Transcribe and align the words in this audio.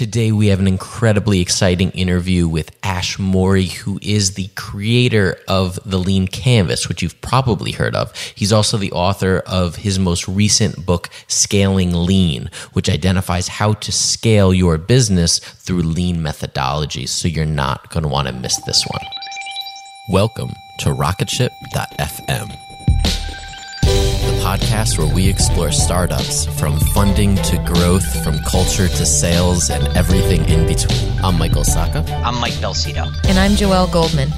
Today, 0.00 0.32
we 0.32 0.46
have 0.46 0.60
an 0.60 0.66
incredibly 0.66 1.42
exciting 1.42 1.90
interview 1.90 2.48
with 2.48 2.74
Ash 2.82 3.18
Maurya, 3.18 3.68
who 3.68 3.98
is 4.00 4.32
the 4.32 4.48
creator 4.54 5.36
of 5.46 5.78
the 5.84 5.98
Lean 5.98 6.26
Canvas, 6.26 6.88
which 6.88 7.02
you've 7.02 7.20
probably 7.20 7.72
heard 7.72 7.94
of. 7.94 8.16
He's 8.34 8.50
also 8.50 8.78
the 8.78 8.92
author 8.92 9.42
of 9.46 9.76
his 9.76 9.98
most 9.98 10.26
recent 10.26 10.86
book, 10.86 11.10
Scaling 11.28 11.92
Lean, 11.92 12.48
which 12.72 12.88
identifies 12.88 13.48
how 13.48 13.74
to 13.74 13.92
scale 13.92 14.54
your 14.54 14.78
business 14.78 15.38
through 15.38 15.82
lean 15.82 16.20
methodologies. 16.20 17.10
So 17.10 17.28
you're 17.28 17.44
not 17.44 17.90
going 17.90 18.04
to 18.04 18.08
want 18.08 18.26
to 18.26 18.32
miss 18.32 18.58
this 18.64 18.82
one. 18.86 19.04
Welcome 20.08 20.48
to 20.78 20.94
Rocketship.fm 20.94 22.59
podcast 24.50 24.98
where 24.98 25.14
we 25.14 25.28
explore 25.28 25.70
startups 25.70 26.46
from 26.58 26.76
funding 26.92 27.36
to 27.36 27.56
growth, 27.58 28.24
from 28.24 28.36
culture 28.40 28.88
to 28.88 29.06
sales, 29.06 29.70
and 29.70 29.86
everything 29.96 30.44
in 30.48 30.66
between. 30.66 31.08
I'm 31.22 31.38
Michael 31.38 31.62
Sacca. 31.62 32.04
I'm 32.24 32.34
Mike 32.40 32.54
Belsito. 32.54 33.06
And 33.28 33.38
I'm 33.38 33.52
Joelle 33.52 33.92
Goldman. 33.92 34.28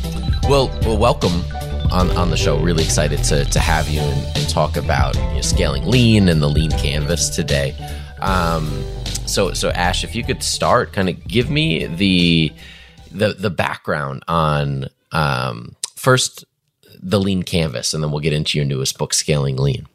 Well, 0.51 0.69
well, 0.83 0.99
welcome 0.99 1.43
on, 1.91 2.11
on 2.11 2.29
the 2.29 2.37
show. 2.37 2.59
Really 2.59 2.85
excited 2.85 3.25
to, 3.25 3.47
to 3.47 3.59
have 3.59 3.89
you 3.89 4.01
and, 4.01 4.37
and 4.37 4.49
talk 4.51 4.77
about 4.77 5.15
you 5.15 5.23
know, 5.23 5.41
scaling 5.41 5.87
lean 5.87 6.29
and 6.29 6.43
the 6.43 6.49
lean 6.49 6.73
canvas 6.73 7.31
today. 7.31 7.75
Um, 8.21 8.85
so, 9.25 9.55
so 9.55 9.71
Ash, 9.71 10.05
if 10.05 10.15
you 10.15 10.25
could 10.25 10.43
start, 10.43 10.93
kind 10.93 11.09
of 11.09 11.27
give 11.27 11.49
me 11.49 11.87
the 11.87 12.53
the 13.13 13.33
the 13.33 13.51
background 13.51 14.25
on 14.29 14.89
um, 15.13 15.75
first 15.97 16.45
the 17.01 17.19
lean 17.19 17.45
canvas, 17.45 17.95
and 17.95 18.05
then 18.05 18.11
we'll 18.11 18.21
get 18.21 18.35
into 18.35 18.59
your 18.59 18.67
newest 18.67 18.99
book, 18.99 19.15
Scaling 19.15 19.57
Lean. 19.57 19.87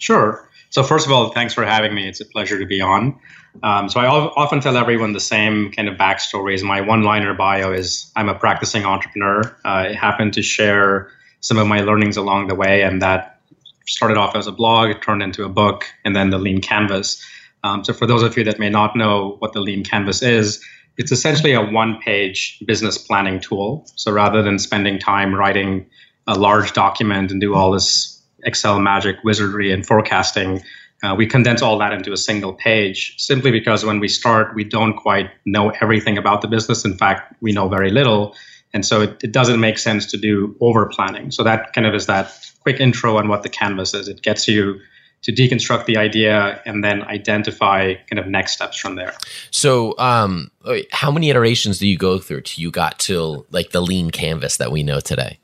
Sure. 0.00 0.48
So 0.70 0.82
first 0.82 1.06
of 1.06 1.12
all, 1.12 1.30
thanks 1.30 1.54
for 1.54 1.64
having 1.64 1.94
me. 1.94 2.08
It's 2.08 2.20
a 2.20 2.24
pleasure 2.24 2.58
to 2.58 2.66
be 2.66 2.80
on. 2.80 3.18
Um, 3.62 3.88
so 3.88 4.00
I 4.00 4.06
often 4.06 4.60
tell 4.60 4.76
everyone 4.76 5.12
the 5.12 5.20
same 5.20 5.72
kind 5.72 5.88
of 5.88 5.96
backstories. 5.96 6.62
My 6.62 6.80
one-liner 6.80 7.34
bio 7.34 7.72
is 7.72 8.10
I'm 8.16 8.28
a 8.28 8.34
practicing 8.34 8.84
entrepreneur. 8.84 9.42
Uh, 9.64 9.68
I 9.68 9.92
happen 9.92 10.30
to 10.32 10.42
share 10.42 11.10
some 11.40 11.58
of 11.58 11.66
my 11.66 11.80
learnings 11.80 12.16
along 12.16 12.48
the 12.48 12.54
way, 12.54 12.82
and 12.82 13.02
that 13.02 13.40
started 13.86 14.16
off 14.16 14.36
as 14.36 14.46
a 14.46 14.52
blog, 14.52 15.02
turned 15.02 15.22
into 15.22 15.44
a 15.44 15.48
book, 15.48 15.86
and 16.04 16.14
then 16.14 16.30
the 16.30 16.38
Lean 16.38 16.60
Canvas. 16.60 17.22
Um, 17.64 17.84
so 17.84 17.92
for 17.92 18.06
those 18.06 18.22
of 18.22 18.36
you 18.38 18.44
that 18.44 18.58
may 18.58 18.70
not 18.70 18.96
know 18.96 19.36
what 19.40 19.52
the 19.52 19.60
Lean 19.60 19.84
Canvas 19.84 20.22
is, 20.22 20.64
it's 20.96 21.10
essentially 21.10 21.52
a 21.52 21.62
one-page 21.62 22.62
business 22.66 22.96
planning 22.96 23.40
tool. 23.40 23.84
So 23.96 24.12
rather 24.12 24.42
than 24.42 24.58
spending 24.58 24.98
time 24.98 25.34
writing 25.34 25.86
a 26.26 26.38
large 26.38 26.72
document 26.72 27.32
and 27.32 27.40
do 27.40 27.54
all 27.54 27.72
this 27.72 28.19
Excel 28.44 28.80
magic, 28.80 29.16
wizardry, 29.24 29.72
and 29.72 29.86
forecasting. 29.86 30.62
Uh, 31.02 31.14
we 31.16 31.26
condense 31.26 31.62
all 31.62 31.78
that 31.78 31.92
into 31.92 32.12
a 32.12 32.16
single 32.16 32.52
page 32.52 33.14
simply 33.18 33.50
because 33.50 33.84
when 33.84 34.00
we 34.00 34.08
start, 34.08 34.54
we 34.54 34.64
don't 34.64 34.96
quite 34.96 35.30
know 35.46 35.70
everything 35.80 36.18
about 36.18 36.42
the 36.42 36.48
business. 36.48 36.84
In 36.84 36.96
fact, 36.96 37.34
we 37.40 37.52
know 37.52 37.68
very 37.68 37.90
little. 37.90 38.34
And 38.72 38.84
so 38.84 39.02
it, 39.02 39.24
it 39.24 39.32
doesn't 39.32 39.58
make 39.60 39.78
sense 39.78 40.06
to 40.10 40.16
do 40.16 40.54
over 40.60 40.86
planning. 40.86 41.30
So 41.30 41.42
that 41.42 41.72
kind 41.72 41.86
of 41.86 41.94
is 41.94 42.06
that 42.06 42.32
quick 42.60 42.80
intro 42.80 43.16
on 43.16 43.28
what 43.28 43.42
the 43.42 43.48
canvas 43.48 43.94
is. 43.94 44.08
It 44.08 44.22
gets 44.22 44.46
you 44.46 44.78
to 45.22 45.32
deconstruct 45.32 45.84
the 45.84 45.96
idea 45.96 46.62
and 46.64 46.82
then 46.82 47.02
identify 47.02 47.94
kind 48.08 48.18
of 48.18 48.26
next 48.26 48.52
steps 48.52 48.78
from 48.78 48.94
there. 48.94 49.14
So, 49.50 49.94
um, 49.98 50.50
how 50.92 51.10
many 51.10 51.28
iterations 51.28 51.78
do 51.78 51.86
you 51.86 51.98
go 51.98 52.18
through 52.18 52.42
till 52.42 52.62
you 52.62 52.70
got 52.70 52.98
to 53.00 53.44
like 53.50 53.70
the 53.70 53.82
lean 53.82 54.10
canvas 54.10 54.56
that 54.56 54.72
we 54.72 54.82
know 54.82 55.00
today? 55.00 55.38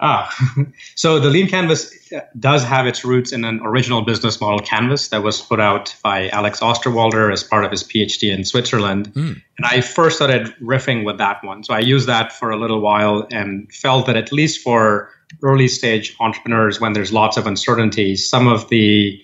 Ah, 0.00 0.28
so 0.96 1.20
the 1.20 1.30
Lean 1.30 1.48
Canvas 1.48 1.92
does 2.38 2.64
have 2.64 2.86
its 2.86 3.04
roots 3.04 3.32
in 3.32 3.44
an 3.44 3.60
original 3.62 4.02
business 4.02 4.40
model 4.40 4.58
canvas 4.58 5.08
that 5.08 5.22
was 5.22 5.40
put 5.40 5.60
out 5.60 5.94
by 6.02 6.28
Alex 6.30 6.60
Osterwalder 6.60 7.32
as 7.32 7.44
part 7.44 7.64
of 7.64 7.70
his 7.70 7.84
PhD 7.84 8.32
in 8.32 8.44
Switzerland. 8.44 9.12
Mm. 9.14 9.40
And 9.56 9.66
I 9.66 9.80
first 9.80 10.16
started 10.16 10.48
riffing 10.60 11.04
with 11.04 11.18
that 11.18 11.44
one. 11.44 11.62
So 11.62 11.74
I 11.74 11.78
used 11.78 12.08
that 12.08 12.32
for 12.32 12.50
a 12.50 12.56
little 12.56 12.80
while 12.80 13.26
and 13.30 13.72
felt 13.72 14.06
that 14.06 14.16
at 14.16 14.32
least 14.32 14.62
for 14.62 15.10
early 15.42 15.68
stage 15.68 16.16
entrepreneurs, 16.20 16.80
when 16.80 16.92
there's 16.92 17.12
lots 17.12 17.36
of 17.36 17.46
uncertainty, 17.46 18.16
some 18.16 18.48
of 18.48 18.68
the 18.68 19.20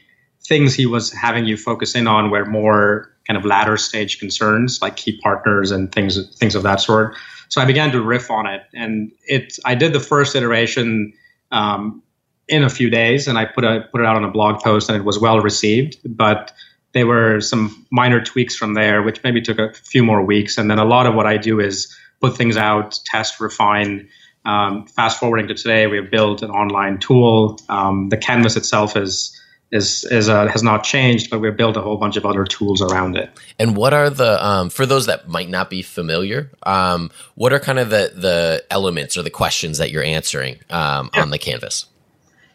things 0.46 0.75
he 0.75 0.87
was 0.87 1.12
having 1.12 1.46
you 1.46 1.56
focus 1.56 1.94
in 1.94 2.06
on 2.06 2.31
were 2.31 2.46
more 2.46 3.11
kind 3.26 3.37
of 3.37 3.44
latter 3.44 3.76
stage 3.76 4.19
concerns 4.19 4.81
like 4.82 4.96
key 4.96 5.19
partners 5.23 5.70
and 5.70 5.93
things 5.93 6.19
things 6.37 6.55
of 6.55 6.62
that 6.62 6.81
sort. 6.81 7.14
So 7.50 7.61
I 7.61 7.67
began 7.67 7.93
to 7.93 8.00
riff 8.02 8.31
on 8.31 8.47
it, 8.47 8.62
and 8.75 9.12
it. 9.25 9.58
I 9.64 9.75
did 9.75 9.93
the 9.93 10.00
first 10.00 10.35
iteration 10.35 11.12
um, 11.52 12.02
in 12.49 12.62
a 12.62 12.70
few 12.70 12.91
days, 12.91 13.29
and 13.29 13.37
I 13.37 13.44
put 13.44 13.64
a 13.64 13.87
put 13.93 14.00
it 14.00 14.06
out 14.06 14.17
on 14.17 14.25
a 14.25 14.31
blog 14.31 14.62
post, 14.62 14.88
and 14.88 14.97
it 14.97 15.05
was 15.05 15.19
well 15.19 15.41
received. 15.41 15.99
But 16.05 16.52
there 16.93 17.06
were 17.06 17.41
some 17.41 17.87
minor 17.91 18.23
tweaks 18.23 18.56
from 18.56 18.75
there, 18.75 19.02
which 19.02 19.23
maybe 19.23 19.41
took 19.41 19.58
a 19.58 19.73
few 19.73 20.02
more 20.02 20.23
weeks. 20.25 20.58
And 20.58 20.70
then 20.70 20.79
a 20.79 20.85
lot 20.85 21.06
of 21.06 21.14
what 21.14 21.26
I 21.26 21.37
do 21.37 21.61
is 21.61 21.94
put 22.20 22.37
things 22.37 22.56
out, 22.56 22.99
test, 23.05 23.41
refine. 23.41 24.08
Um, 24.44 24.87
fast 24.87 25.20
forwarding 25.20 25.49
to 25.49 25.55
today, 25.55 25.87
we 25.87 25.97
have 25.99 26.11
built 26.11 26.43
an 26.43 26.50
online 26.50 26.99
tool. 26.99 27.61
Um, 27.69 28.08
the 28.08 28.17
canvas 28.17 28.56
itself 28.56 28.97
is 28.97 29.38
is 29.72 30.05
is 30.11 30.28
uh, 30.28 30.49
has 30.49 30.62
not 30.62 30.82
changed, 30.82 31.31
but 31.31 31.38
we've 31.40 31.56
built 31.56 31.76
a 31.76 31.81
whole 31.81 31.96
bunch 31.96 32.17
of 32.17 32.26
other 32.26 32.44
tools 32.44 32.82
around 32.82 33.17
it. 33.17 33.31
And 33.58 33.76
what 33.76 33.94
are 33.94 34.11
the 34.11 34.44
um, 34.44 34.70
for 34.70 34.87
those 34.87 35.06
that 35.06 35.28
might 35.28 35.49
not 35.49 35.70
be 35.70 35.82
familiar? 35.82 36.50
Um, 36.64 37.11
what 37.34 37.52
are 37.52 37.61
kind 37.61 37.78
of 37.78 37.90
the 37.90 38.12
the 38.14 38.64
elements 38.70 39.17
or 39.17 39.22
the 39.22 39.31
questions 39.31 39.78
that 39.78 39.90
you're 39.90 40.05
answering 40.05 40.56
um, 40.70 41.11
yeah. 41.14 41.22
on 41.22 41.31
the 41.31 41.38
canvas? 41.38 41.87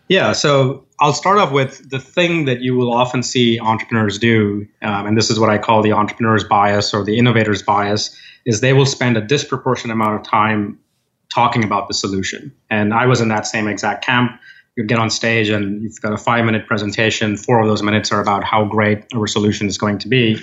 Yeah, 0.07 0.33
so 0.33 0.85
I'll 1.00 1.13
start 1.13 1.39
off 1.39 1.51
with 1.51 1.89
the 1.89 2.00
thing 2.00 2.45
that 2.45 2.62
you 2.62 2.75
will 2.75 2.94
often 2.94 3.23
see 3.23 3.59
entrepreneurs 3.59 4.19
do, 4.19 4.68
um, 4.83 5.07
and 5.07 5.18
this 5.18 5.31
is 5.31 5.39
what 5.39 5.50
I 5.50 5.57
call 5.57 5.81
the 5.81 5.94
entrepreneur's 5.94 6.44
bias 6.44 6.94
or 6.94 7.03
the 7.03 7.18
innovator's 7.18 7.63
bias, 7.63 8.15
is 8.45 8.61
they 8.61 8.73
will 8.73 8.85
spend 8.85 9.18
a 9.18 9.21
disproportionate 9.21 9.95
amount 9.95 10.13
of 10.15 10.23
time 10.23 10.77
talking 11.33 11.63
about 11.63 11.88
the 11.88 11.94
solution. 11.95 12.53
And 12.69 12.94
I 12.94 13.07
was 13.07 13.19
in 13.19 13.29
that 13.29 13.47
same 13.47 13.68
exact 13.68 14.06
camp 14.06 14.39
you 14.75 14.83
get 14.83 15.00
on 15.00 15.10
stage 15.10 15.50
and 15.50 15.81
you've 15.81 16.00
got 16.01 16.13
a 16.13 16.18
five 16.18 16.45
minute 16.45 16.68
presentation. 16.68 17.38
Four 17.38 17.62
of 17.62 17.68
those 17.68 17.81
minutes 17.81 18.12
are 18.12 18.22
about 18.22 18.44
how 18.44 18.66
great 18.66 19.06
our 19.13 19.27
solution 19.27 19.68
is 19.68 19.77
going 19.77 20.00
to 20.00 20.07
be. 20.07 20.42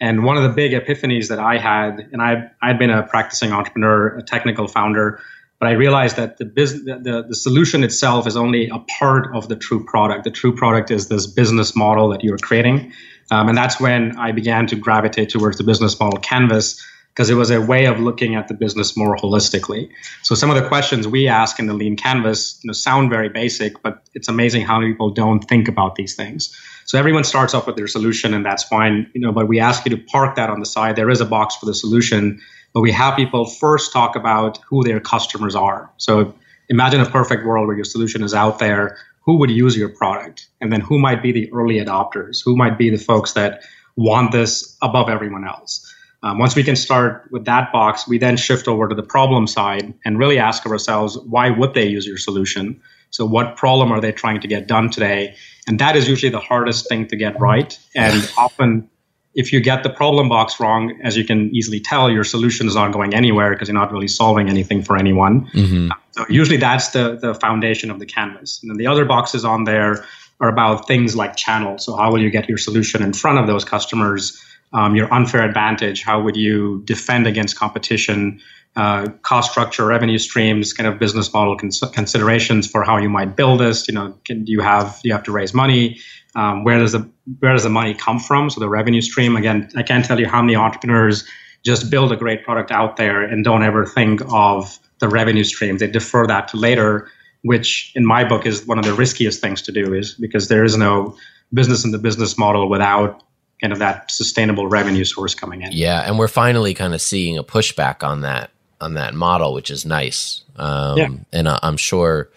And 0.00 0.24
one 0.24 0.36
of 0.36 0.42
the 0.42 0.48
big 0.50 0.72
epiphanies 0.72 1.28
that 1.28 1.38
I 1.38 1.58
had, 1.58 2.08
and 2.12 2.22
I 2.22 2.50
I'd 2.62 2.78
been 2.78 2.90
a 2.90 3.02
practicing 3.04 3.52
entrepreneur, 3.52 4.16
a 4.16 4.22
technical 4.22 4.68
founder, 4.68 5.20
but 5.58 5.68
I 5.68 5.72
realized 5.72 6.16
that 6.16 6.36
the 6.36 6.44
business, 6.44 6.84
the, 7.02 7.24
the 7.28 7.34
solution 7.34 7.82
itself 7.82 8.26
is 8.26 8.36
only 8.36 8.68
a 8.68 8.78
part 8.98 9.34
of 9.34 9.48
the 9.48 9.56
true 9.56 9.84
product. 9.84 10.22
The 10.24 10.30
true 10.30 10.54
product 10.54 10.90
is 10.90 11.08
this 11.08 11.26
business 11.26 11.74
model 11.74 12.08
that 12.10 12.22
you're 12.22 12.38
creating, 12.38 12.92
um, 13.32 13.48
and 13.48 13.58
that's 13.58 13.80
when 13.80 14.16
I 14.16 14.30
began 14.30 14.68
to 14.68 14.76
gravitate 14.76 15.30
towards 15.30 15.58
the 15.58 15.64
business 15.64 15.98
model 15.98 16.20
canvas 16.20 16.80
because 17.18 17.30
it 17.30 17.34
was 17.34 17.50
a 17.50 17.60
way 17.60 17.86
of 17.86 17.98
looking 17.98 18.36
at 18.36 18.46
the 18.46 18.54
business 18.54 18.96
more 18.96 19.16
holistically. 19.16 19.90
So 20.22 20.36
some 20.36 20.50
of 20.50 20.56
the 20.56 20.68
questions 20.68 21.08
we 21.08 21.26
ask 21.26 21.58
in 21.58 21.66
the 21.66 21.74
Lean 21.74 21.96
Canvas 21.96 22.60
you 22.62 22.68
know, 22.68 22.72
sound 22.72 23.10
very 23.10 23.28
basic, 23.28 23.82
but 23.82 24.08
it's 24.14 24.28
amazing 24.28 24.64
how 24.64 24.78
people 24.78 25.10
don't 25.10 25.40
think 25.40 25.66
about 25.66 25.96
these 25.96 26.14
things. 26.14 26.56
So 26.84 26.96
everyone 26.96 27.24
starts 27.24 27.54
off 27.54 27.66
with 27.66 27.74
their 27.74 27.88
solution, 27.88 28.34
and 28.34 28.46
that's 28.46 28.62
fine. 28.62 29.10
You 29.14 29.20
know, 29.20 29.32
but 29.32 29.48
we 29.48 29.58
ask 29.58 29.84
you 29.84 29.90
to 29.96 30.00
park 30.00 30.36
that 30.36 30.48
on 30.48 30.60
the 30.60 30.66
side. 30.66 30.94
There 30.94 31.10
is 31.10 31.20
a 31.20 31.24
box 31.24 31.56
for 31.56 31.66
the 31.66 31.74
solution, 31.74 32.40
but 32.72 32.82
we 32.82 32.92
have 32.92 33.16
people 33.16 33.46
first 33.46 33.92
talk 33.92 34.14
about 34.14 34.60
who 34.68 34.84
their 34.84 35.00
customers 35.00 35.56
are. 35.56 35.90
So 35.96 36.32
imagine 36.68 37.00
a 37.00 37.10
perfect 37.10 37.44
world 37.44 37.66
where 37.66 37.74
your 37.74 37.84
solution 37.84 38.22
is 38.22 38.32
out 38.32 38.60
there. 38.60 38.96
Who 39.22 39.38
would 39.38 39.50
use 39.50 39.76
your 39.76 39.88
product? 39.88 40.46
And 40.60 40.72
then 40.72 40.82
who 40.82 41.00
might 41.00 41.20
be 41.20 41.32
the 41.32 41.52
early 41.52 41.84
adopters? 41.84 42.44
Who 42.44 42.56
might 42.56 42.78
be 42.78 42.90
the 42.90 42.96
folks 42.96 43.32
that 43.32 43.64
want 43.96 44.30
this 44.30 44.76
above 44.82 45.08
everyone 45.08 45.44
else? 45.44 45.84
Um, 46.22 46.38
once 46.38 46.56
we 46.56 46.64
can 46.64 46.74
start 46.74 47.28
with 47.30 47.44
that 47.44 47.72
box, 47.72 48.08
we 48.08 48.18
then 48.18 48.36
shift 48.36 48.66
over 48.66 48.88
to 48.88 48.94
the 48.94 49.02
problem 49.02 49.46
side 49.46 49.94
and 50.04 50.18
really 50.18 50.38
ask 50.38 50.66
ourselves, 50.66 51.16
why 51.18 51.50
would 51.50 51.74
they 51.74 51.86
use 51.86 52.06
your 52.06 52.18
solution? 52.18 52.80
So, 53.10 53.24
what 53.24 53.56
problem 53.56 53.92
are 53.92 54.00
they 54.00 54.12
trying 54.12 54.40
to 54.40 54.48
get 54.48 54.66
done 54.66 54.90
today? 54.90 55.34
And 55.66 55.78
that 55.78 55.96
is 55.96 56.08
usually 56.08 56.30
the 56.30 56.40
hardest 56.40 56.88
thing 56.88 57.06
to 57.08 57.16
get 57.16 57.38
right. 57.40 57.78
And 57.94 58.30
often, 58.36 58.90
if 59.34 59.52
you 59.52 59.60
get 59.60 59.82
the 59.82 59.90
problem 59.90 60.28
box 60.28 60.58
wrong, 60.58 60.98
as 61.02 61.16
you 61.16 61.24
can 61.24 61.54
easily 61.54 61.78
tell, 61.78 62.10
your 62.10 62.24
solution 62.24 62.66
is 62.66 62.74
not 62.74 62.92
going 62.92 63.14
anywhere 63.14 63.50
because 63.50 63.68
you're 63.68 63.78
not 63.78 63.92
really 63.92 64.08
solving 64.08 64.48
anything 64.48 64.82
for 64.82 64.96
anyone. 64.96 65.48
Mm-hmm. 65.50 65.90
So, 66.10 66.26
usually 66.28 66.58
that's 66.58 66.88
the, 66.90 67.16
the 67.16 67.34
foundation 67.34 67.90
of 67.90 67.98
the 67.98 68.06
canvas. 68.06 68.60
And 68.60 68.70
then 68.70 68.76
the 68.76 68.88
other 68.88 69.04
boxes 69.04 69.44
on 69.44 69.64
there 69.64 70.04
are 70.40 70.48
about 70.48 70.86
things 70.86 71.16
like 71.16 71.36
channels. 71.36 71.86
So, 71.86 71.96
how 71.96 72.10
will 72.10 72.20
you 72.20 72.30
get 72.30 72.48
your 72.48 72.58
solution 72.58 73.02
in 73.02 73.12
front 73.12 73.38
of 73.38 73.46
those 73.46 73.64
customers? 73.64 74.42
Um, 74.72 74.94
your 74.94 75.12
unfair 75.12 75.42
advantage? 75.42 76.02
How 76.02 76.20
would 76.20 76.36
you 76.36 76.82
defend 76.84 77.26
against 77.26 77.58
competition? 77.58 78.40
Uh, 78.76 79.08
cost 79.22 79.50
structure, 79.50 79.84
revenue 79.86 80.18
streams, 80.18 80.72
kind 80.72 80.86
of 80.86 81.00
business 81.00 81.32
model 81.32 81.56
cons- 81.56 81.82
considerations 81.92 82.70
for 82.70 82.84
how 82.84 82.96
you 82.96 83.08
might 83.08 83.34
build 83.34 83.58
this. 83.58 83.88
You 83.88 83.94
know, 83.94 84.14
can, 84.24 84.44
do 84.44 84.52
you 84.52 84.60
have 84.60 85.00
you 85.02 85.12
have 85.12 85.24
to 85.24 85.32
raise 85.32 85.52
money? 85.52 85.98
Um, 86.36 86.62
where 86.62 86.78
does 86.78 86.92
the 86.92 87.08
where 87.40 87.52
does 87.52 87.64
the 87.64 87.70
money 87.70 87.94
come 87.94 88.20
from? 88.20 88.50
So 88.50 88.60
the 88.60 88.68
revenue 88.68 89.00
stream. 89.00 89.36
Again, 89.36 89.68
I 89.74 89.82
can't 89.82 90.04
tell 90.04 90.20
you 90.20 90.28
how 90.28 90.42
many 90.42 90.54
entrepreneurs 90.54 91.24
just 91.64 91.90
build 91.90 92.12
a 92.12 92.16
great 92.16 92.44
product 92.44 92.70
out 92.70 92.96
there 92.96 93.22
and 93.22 93.44
don't 93.44 93.64
ever 93.64 93.84
think 93.84 94.20
of 94.32 94.78
the 95.00 95.08
revenue 95.08 95.44
stream. 95.44 95.78
They 95.78 95.88
defer 95.88 96.26
that 96.26 96.48
to 96.48 96.56
later, 96.56 97.10
which 97.42 97.92
in 97.96 98.06
my 98.06 98.22
book 98.22 98.46
is 98.46 98.66
one 98.66 98.78
of 98.78 98.84
the 98.84 98.94
riskiest 98.94 99.40
things 99.40 99.60
to 99.62 99.72
do, 99.72 99.92
is 99.94 100.14
because 100.14 100.48
there 100.48 100.64
is 100.64 100.76
no 100.76 101.16
business 101.52 101.84
in 101.84 101.90
the 101.90 101.98
business 101.98 102.38
model 102.38 102.68
without 102.68 103.22
kind 103.60 103.72
of 103.72 103.78
that 103.78 104.10
sustainable 104.10 104.66
revenue 104.68 105.04
source 105.04 105.34
coming 105.34 105.62
in. 105.62 105.72
Yeah, 105.72 106.02
and 106.06 106.18
we're 106.18 106.28
finally 106.28 106.74
kind 106.74 106.94
of 106.94 107.00
seeing 107.00 107.38
a 107.38 107.44
pushback 107.44 108.02
on 108.02 108.22
that 108.22 108.50
on 108.80 108.94
that 108.94 109.14
model, 109.14 109.54
which 109.54 109.70
is 109.70 109.84
nice. 109.84 110.42
Um, 110.56 110.98
yeah. 110.98 111.08
And 111.32 111.48
I'm 111.48 111.76
sure, 111.76 112.30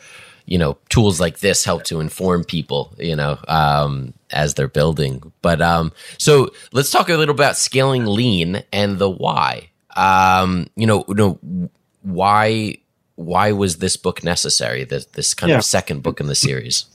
you 0.45 0.57
know, 0.57 0.77
tools 0.89 1.19
like 1.19 1.39
this 1.39 1.63
help 1.63 1.83
to 1.85 1.99
inform 1.99 2.43
people, 2.43 2.93
you 2.97 3.15
know, 3.15 3.37
um, 3.47 4.13
as 4.31 4.53
they're 4.53 4.67
building. 4.67 5.31
But 5.41 5.61
um, 5.61 5.91
so 6.17 6.51
let's 6.71 6.91
talk 6.91 7.09
a 7.09 7.15
little 7.15 7.35
about 7.35 7.57
scaling 7.57 8.05
lean 8.05 8.63
and 8.71 8.97
the 8.97 9.09
why. 9.09 9.69
Um, 9.95 10.67
you 10.75 10.87
know, 10.87 11.05
you 11.07 11.15
know, 11.15 11.69
why 12.01 12.77
why 13.15 13.51
was 13.51 13.77
this 13.77 13.97
book 13.97 14.23
necessary? 14.23 14.83
This 14.83 15.05
this 15.07 15.33
kind 15.33 15.51
yeah. 15.51 15.57
of 15.57 15.65
second 15.65 16.01
book 16.01 16.19
in 16.19 16.27
the 16.27 16.35
series. 16.35 16.85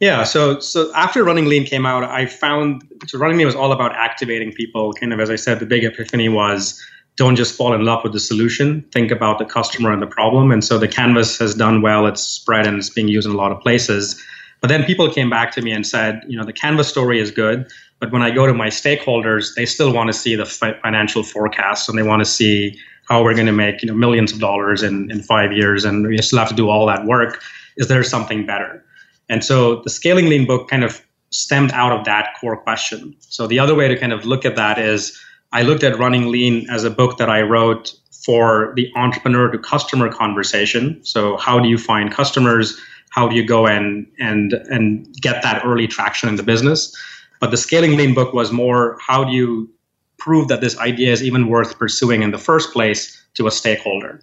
Yeah, 0.00 0.24
so 0.24 0.60
so 0.60 0.92
after 0.94 1.24
Running 1.24 1.46
Lean 1.46 1.64
came 1.64 1.86
out, 1.86 2.04
I 2.04 2.26
found 2.26 2.82
so 3.06 3.18
Running 3.18 3.38
Lean 3.38 3.46
was 3.46 3.56
all 3.56 3.72
about 3.72 3.94
activating 3.96 4.52
people. 4.52 4.92
Kind 4.92 5.12
of 5.12 5.20
as 5.20 5.30
I 5.30 5.36
said, 5.36 5.58
the 5.58 5.66
big 5.66 5.84
epiphany 5.84 6.28
was 6.28 6.82
don't 7.16 7.36
just 7.36 7.56
fall 7.56 7.72
in 7.72 7.84
love 7.84 8.04
with 8.04 8.12
the 8.12 8.20
solution. 8.20 8.82
Think 8.92 9.10
about 9.10 9.38
the 9.38 9.46
customer 9.46 9.90
and 9.90 10.02
the 10.02 10.06
problem. 10.06 10.52
And 10.52 10.62
so 10.62 10.78
the 10.78 10.88
canvas 10.88 11.38
has 11.38 11.54
done 11.54 11.80
well. 11.80 12.06
It's 12.06 12.20
spread 12.20 12.66
and 12.66 12.76
it's 12.76 12.90
being 12.90 13.08
used 13.08 13.26
in 13.26 13.32
a 13.32 13.38
lot 13.38 13.52
of 13.52 13.60
places. 13.60 14.22
But 14.60 14.68
then 14.68 14.84
people 14.84 15.10
came 15.10 15.30
back 15.30 15.50
to 15.52 15.62
me 15.62 15.72
and 15.72 15.86
said, 15.86 16.22
you 16.28 16.36
know, 16.36 16.44
the 16.44 16.52
canvas 16.52 16.88
story 16.88 17.18
is 17.18 17.30
good, 17.30 17.66
but 18.00 18.12
when 18.12 18.20
I 18.20 18.30
go 18.30 18.46
to 18.46 18.52
my 18.52 18.68
stakeholders, 18.68 19.54
they 19.54 19.64
still 19.64 19.92
want 19.92 20.08
to 20.08 20.12
see 20.12 20.34
the 20.34 20.44
fi- 20.44 20.78
financial 20.82 21.22
forecasts 21.22 21.88
and 21.88 21.98
they 21.98 22.02
want 22.02 22.20
to 22.20 22.26
see 22.26 22.78
how 23.08 23.22
we're 23.22 23.34
going 23.34 23.46
to 23.46 23.52
make 23.52 23.82
you 23.82 23.88
know 23.88 23.94
millions 23.94 24.32
of 24.32 24.40
dollars 24.40 24.82
in 24.82 25.10
in 25.10 25.22
five 25.22 25.52
years, 25.52 25.84
and 25.84 26.06
we 26.06 26.18
still 26.18 26.38
have 26.38 26.48
to 26.48 26.54
do 26.54 26.68
all 26.68 26.86
that 26.86 27.04
work. 27.06 27.40
Is 27.76 27.88
there 27.88 28.02
something 28.02 28.46
better? 28.46 28.84
And 29.28 29.44
so 29.44 29.82
the 29.82 29.90
Scaling 29.90 30.28
Lean 30.28 30.46
book 30.46 30.68
kind 30.68 30.84
of 30.84 31.04
stemmed 31.30 31.72
out 31.72 31.92
of 31.92 32.04
that 32.04 32.36
core 32.40 32.56
question. 32.56 33.14
So 33.20 33.46
the 33.46 33.58
other 33.58 33.74
way 33.74 33.88
to 33.88 33.96
kind 33.96 34.12
of 34.12 34.24
look 34.24 34.44
at 34.44 34.56
that 34.56 34.78
is 34.78 35.18
I 35.52 35.62
looked 35.62 35.82
at 35.82 35.98
Running 35.98 36.30
Lean 36.30 36.68
as 36.70 36.84
a 36.84 36.90
book 36.90 37.18
that 37.18 37.28
I 37.28 37.42
wrote 37.42 37.94
for 38.24 38.72
the 38.76 38.90
entrepreneur 38.96 39.50
to 39.50 39.58
customer 39.58 40.10
conversation. 40.12 40.98
So 41.04 41.36
how 41.36 41.58
do 41.60 41.68
you 41.68 41.78
find 41.78 42.12
customers? 42.12 42.78
How 43.10 43.28
do 43.28 43.36
you 43.36 43.46
go 43.46 43.66
and 43.66 44.06
and 44.18 44.52
and 44.70 45.06
get 45.20 45.42
that 45.42 45.64
early 45.64 45.86
traction 45.86 46.28
in 46.28 46.36
the 46.36 46.42
business? 46.42 46.94
But 47.40 47.50
the 47.50 47.56
Scaling 47.56 47.96
Lean 47.96 48.14
book 48.14 48.32
was 48.32 48.50
more 48.52 48.98
how 49.00 49.24
do 49.24 49.32
you 49.32 49.70
prove 50.18 50.48
that 50.48 50.60
this 50.60 50.78
idea 50.78 51.12
is 51.12 51.22
even 51.22 51.48
worth 51.48 51.78
pursuing 51.78 52.22
in 52.22 52.30
the 52.30 52.38
first 52.38 52.72
place 52.72 53.22
to 53.34 53.46
a 53.46 53.50
stakeholder? 53.50 54.20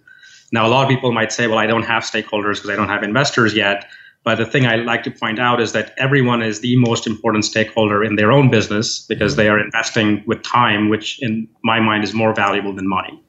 Now, 0.52 0.66
a 0.66 0.68
lot 0.68 0.84
of 0.84 0.88
people 0.88 1.12
might 1.12 1.32
say, 1.32 1.46
well, 1.46 1.58
I 1.58 1.66
don't 1.66 1.84
have 1.84 2.02
stakeholders 2.02 2.56
because 2.56 2.70
I 2.70 2.76
don't 2.76 2.88
have 2.88 3.02
investors 3.02 3.54
yet. 3.54 3.86
But 4.24 4.36
the 4.36 4.46
thing 4.46 4.66
I 4.66 4.76
like 4.76 5.02
to 5.04 5.10
point 5.10 5.38
out 5.38 5.60
is 5.60 5.72
that 5.72 5.94
everyone 5.98 6.42
is 6.42 6.60
the 6.60 6.76
most 6.76 7.06
important 7.06 7.44
stakeholder 7.44 8.02
in 8.02 8.16
their 8.16 8.32
own 8.32 8.50
business 8.50 9.00
because 9.06 9.36
they 9.36 9.48
are 9.48 9.58
investing 9.58 10.24
with 10.26 10.42
time, 10.42 10.88
which 10.88 11.22
in 11.22 11.46
my 11.62 11.78
mind 11.78 12.04
is 12.04 12.14
more 12.14 12.34
valuable 12.34 12.74
than 12.74 12.88
money. 12.88 13.22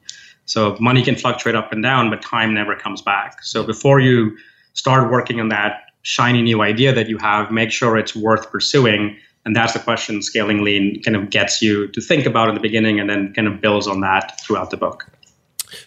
So 0.46 0.76
money 0.80 1.02
can 1.02 1.14
fluctuate 1.14 1.54
up 1.54 1.70
and 1.70 1.82
down, 1.82 2.08
but 2.08 2.22
time 2.22 2.54
never 2.54 2.74
comes 2.74 3.02
back. 3.02 3.42
So 3.44 3.62
before 3.62 4.00
you 4.00 4.36
start 4.72 5.10
working 5.10 5.38
on 5.38 5.50
that 5.50 5.82
shiny 6.02 6.40
new 6.40 6.62
idea 6.62 6.94
that 6.94 7.08
you 7.08 7.18
have, 7.18 7.50
make 7.50 7.70
sure 7.70 7.98
it's 7.98 8.16
worth 8.16 8.50
pursuing. 8.50 9.16
And 9.44 9.54
that's 9.54 9.74
the 9.74 9.80
question 9.80 10.22
scaling 10.22 10.64
lean 10.64 11.02
kind 11.02 11.16
of 11.16 11.28
gets 11.28 11.60
you 11.60 11.88
to 11.88 12.00
think 12.00 12.24
about 12.24 12.48
in 12.48 12.54
the 12.54 12.60
beginning 12.60 13.00
and 13.00 13.10
then 13.10 13.34
kind 13.34 13.48
of 13.48 13.60
builds 13.60 13.86
on 13.86 14.00
that 14.00 14.40
throughout 14.40 14.70
the 14.70 14.76
book. 14.76 15.06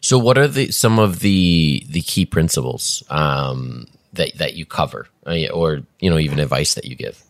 So, 0.01 0.19
what 0.19 0.37
are 0.37 0.47
the 0.47 0.71
some 0.71 0.99
of 0.99 1.21
the 1.21 1.85
the 1.89 2.01
key 2.01 2.25
principles 2.25 3.01
um, 3.09 3.85
that 4.13 4.37
that 4.37 4.55
you 4.55 4.65
cover, 4.65 5.07
or 5.25 5.81
you 5.99 6.09
know, 6.09 6.17
even 6.17 6.39
advice 6.39 6.73
that 6.75 6.85
you 6.85 6.95
give? 6.95 7.23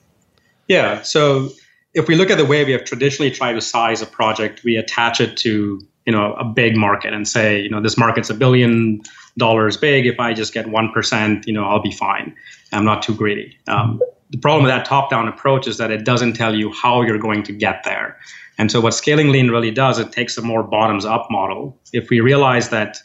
Yeah. 0.68 1.02
So, 1.02 1.50
if 1.94 2.08
we 2.08 2.16
look 2.16 2.30
at 2.30 2.38
the 2.38 2.46
way 2.46 2.64
we 2.64 2.72
have 2.72 2.86
traditionally 2.86 3.32
tried 3.32 3.54
to 3.54 3.62
size 3.62 4.02
a 4.02 4.06
project, 4.06 4.64
we 4.64 4.78
attach 4.78 5.20
it 5.20 5.38
to 5.38 5.82
you 6.06 6.12
know 6.12 6.34
a 6.34 6.46
big 6.46 6.76
market 6.76 7.14
and 7.14 7.28
say, 7.28 7.62
you 7.62 7.70
know, 7.70 7.82
this 7.82 7.98
market's 7.98 8.30
a 8.30 8.34
billion 8.34 9.02
dollars 9.38 9.78
big. 9.78 10.06
If 10.06 10.20
I 10.20 10.34
just 10.34 10.54
get 10.54 10.68
one 10.68 10.92
percent, 10.92 11.48
you 11.48 11.54
know, 11.54 11.66
I'll 11.66 11.82
be 11.82 11.92
fine. 11.92 12.36
I'm 12.72 12.86
not 12.86 13.02
too 13.02 13.16
greedy. 13.16 13.58
Um, 13.68 14.02
the 14.30 14.38
problem 14.38 14.64
with 14.64 14.72
that 14.72 14.86
top-down 14.86 15.28
approach 15.28 15.68
is 15.68 15.78
that 15.78 15.90
it 15.90 16.06
doesn't 16.06 16.34
tell 16.34 16.54
you 16.54 16.72
how 16.72 17.02
you're 17.02 17.18
going 17.18 17.42
to 17.44 17.52
get 17.52 17.84
there. 17.84 18.18
And 18.60 18.72
so 18.72 18.82
what 18.82 18.94
scaling 18.94 19.30
lean 19.30 19.50
really 19.50 19.72
does, 19.72 19.98
it 19.98 20.12
takes 20.12 20.38
a 20.38 20.42
more 20.42 20.62
bottoms 20.64 21.06
up 21.06 21.28
model. 21.32 21.80
If 21.94 22.10
we 22.10 22.20
realize 22.20 22.70
that 22.70 22.98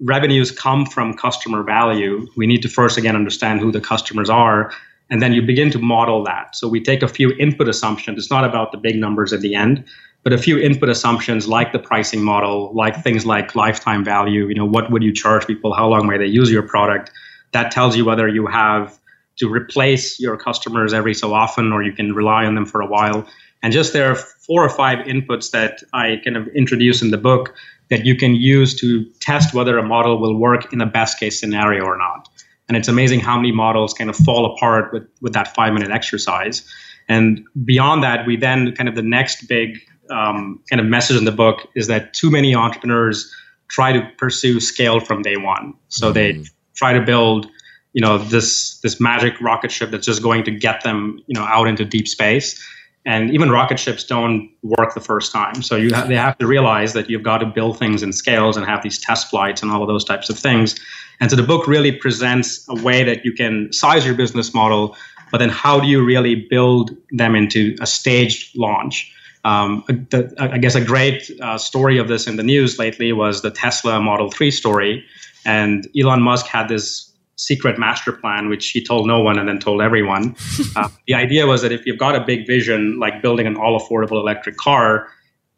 revenues 0.00 0.50
come 0.50 0.86
from 0.86 1.14
customer 1.14 1.62
value, 1.62 2.26
we 2.36 2.46
need 2.46 2.62
to 2.62 2.68
first 2.68 2.98
again 2.98 3.16
understand 3.16 3.60
who 3.60 3.72
the 3.72 3.80
customers 3.80 4.28
are. 4.28 4.72
And 5.08 5.22
then 5.22 5.32
you 5.32 5.42
begin 5.42 5.70
to 5.70 5.78
model 5.78 6.24
that. 6.24 6.56
So 6.56 6.68
we 6.68 6.80
take 6.80 7.02
a 7.02 7.08
few 7.08 7.30
input 7.38 7.68
assumptions. 7.68 8.18
It's 8.18 8.30
not 8.30 8.44
about 8.44 8.72
the 8.72 8.78
big 8.78 8.96
numbers 8.96 9.32
at 9.32 9.40
the 9.40 9.54
end, 9.54 9.84
but 10.24 10.32
a 10.32 10.38
few 10.38 10.58
input 10.58 10.88
assumptions 10.88 11.46
like 11.46 11.72
the 11.72 11.78
pricing 11.78 12.22
model, 12.22 12.72
like 12.74 13.02
things 13.02 13.24
like 13.24 13.54
lifetime 13.54 14.04
value, 14.04 14.48
you 14.48 14.54
know, 14.54 14.66
what 14.66 14.90
would 14.90 15.02
you 15.02 15.12
charge 15.12 15.46
people? 15.46 15.72
How 15.72 15.88
long 15.88 16.08
may 16.08 16.18
they 16.18 16.26
use 16.26 16.50
your 16.50 16.64
product? 16.64 17.12
That 17.52 17.70
tells 17.70 17.96
you 17.96 18.04
whether 18.04 18.26
you 18.26 18.46
have 18.46 18.98
to 19.36 19.48
replace 19.48 20.18
your 20.18 20.36
customers 20.36 20.92
every 20.92 21.14
so 21.14 21.32
often 21.32 21.72
or 21.72 21.82
you 21.82 21.92
can 21.92 22.12
rely 22.12 22.44
on 22.44 22.54
them 22.54 22.66
for 22.66 22.80
a 22.80 22.86
while. 22.86 23.26
And 23.62 23.72
just 23.72 23.92
there 23.92 24.10
are 24.10 24.16
four 24.16 24.64
or 24.64 24.68
five 24.70 25.06
inputs 25.06 25.50
that 25.52 25.82
I 25.92 26.20
kind 26.24 26.36
of 26.36 26.48
introduce 26.48 27.02
in 27.02 27.10
the 27.10 27.18
book 27.18 27.54
that 27.88 28.04
you 28.04 28.16
can 28.16 28.34
use 28.34 28.74
to 28.80 29.04
test 29.20 29.54
whether 29.54 29.78
a 29.78 29.82
model 29.82 30.20
will 30.20 30.36
work 30.36 30.72
in 30.72 30.80
a 30.80 30.86
best 30.86 31.18
case 31.18 31.38
scenario 31.38 31.84
or 31.84 31.96
not. 31.96 32.28
And 32.68 32.76
it's 32.76 32.88
amazing 32.88 33.20
how 33.20 33.36
many 33.36 33.52
models 33.52 33.94
kind 33.94 34.10
of 34.10 34.16
fall 34.16 34.54
apart 34.54 34.92
with, 34.92 35.06
with 35.20 35.32
that 35.34 35.54
five 35.54 35.72
minute 35.72 35.90
exercise. 35.90 36.68
And 37.08 37.44
beyond 37.64 38.02
that, 38.02 38.26
we 38.26 38.36
then 38.36 38.74
kind 38.74 38.88
of 38.88 38.96
the 38.96 39.02
next 39.02 39.46
big 39.46 39.78
um, 40.10 40.60
kind 40.68 40.80
of 40.80 40.86
message 40.86 41.16
in 41.16 41.24
the 41.24 41.32
book 41.32 41.68
is 41.76 41.86
that 41.86 42.12
too 42.12 42.30
many 42.30 42.54
entrepreneurs 42.54 43.32
try 43.68 43.92
to 43.92 44.08
pursue 44.18 44.60
scale 44.60 45.00
from 45.00 45.22
day 45.22 45.36
one. 45.36 45.74
So 45.88 46.06
mm-hmm. 46.06 46.14
they 46.14 46.44
try 46.74 46.92
to 46.92 47.00
build, 47.00 47.46
you 47.92 48.00
know, 48.00 48.18
this 48.18 48.80
this 48.80 49.00
magic 49.00 49.40
rocket 49.40 49.70
ship 49.70 49.90
that's 49.90 50.06
just 50.06 50.22
going 50.22 50.44
to 50.44 50.50
get 50.50 50.82
them, 50.82 51.20
you 51.26 51.34
know, 51.38 51.44
out 51.44 51.68
into 51.68 51.84
deep 51.84 52.08
space 52.08 52.60
and 53.06 53.30
even 53.30 53.50
rocket 53.50 53.78
ships 53.78 54.02
don't 54.02 54.50
work 54.62 54.92
the 54.94 55.00
first 55.00 55.32
time. 55.32 55.62
So 55.62 55.76
you 55.76 55.94
have, 55.94 56.08
they 56.08 56.16
have 56.16 56.36
to 56.38 56.46
realize 56.46 56.92
that 56.94 57.08
you've 57.08 57.22
got 57.22 57.38
to 57.38 57.46
build 57.46 57.78
things 57.78 58.02
in 58.02 58.12
scales 58.12 58.56
and 58.56 58.66
have 58.66 58.82
these 58.82 58.98
test 58.98 59.30
flights 59.30 59.62
and 59.62 59.70
all 59.70 59.80
of 59.80 59.86
those 59.86 60.04
types 60.04 60.28
of 60.28 60.36
things. 60.36 60.74
And 61.20 61.30
so 61.30 61.36
the 61.36 61.44
book 61.44 61.68
really 61.68 61.92
presents 61.92 62.66
a 62.68 62.74
way 62.82 63.04
that 63.04 63.24
you 63.24 63.32
can 63.32 63.72
size 63.72 64.04
your 64.04 64.16
business 64.16 64.52
model, 64.52 64.96
but 65.30 65.38
then 65.38 65.50
how 65.50 65.78
do 65.78 65.86
you 65.86 66.04
really 66.04 66.46
build 66.50 66.96
them 67.10 67.36
into 67.36 67.76
a 67.80 67.86
staged 67.86 68.58
launch? 68.58 69.12
Um, 69.44 69.84
the, 69.86 70.34
I 70.38 70.58
guess 70.58 70.74
a 70.74 70.84
great 70.84 71.30
uh, 71.40 71.58
story 71.58 71.98
of 71.98 72.08
this 72.08 72.26
in 72.26 72.34
the 72.34 72.42
news 72.42 72.76
lately 72.76 73.12
was 73.12 73.42
the 73.42 73.52
Tesla 73.52 74.00
Model 74.00 74.32
3 74.32 74.50
story. 74.50 75.04
And 75.44 75.86
Elon 75.96 76.22
Musk 76.22 76.46
had 76.46 76.68
this 76.68 77.12
secret 77.36 77.78
master 77.78 78.12
plan, 78.12 78.48
which 78.48 78.70
he 78.70 78.82
told 78.82 79.06
no 79.06 79.20
one 79.20 79.38
and 79.38 79.48
then 79.48 79.58
told 79.58 79.80
everyone. 79.80 80.34
uh, 80.76 80.88
the 81.06 81.14
idea 81.14 81.46
was 81.46 81.62
that 81.62 81.72
if 81.72 81.86
you've 81.86 81.98
got 81.98 82.16
a 82.16 82.20
big 82.20 82.46
vision, 82.46 82.98
like 82.98 83.22
building 83.22 83.46
an 83.46 83.56
all 83.56 83.78
affordable 83.78 84.18
electric 84.18 84.56
car, 84.56 85.08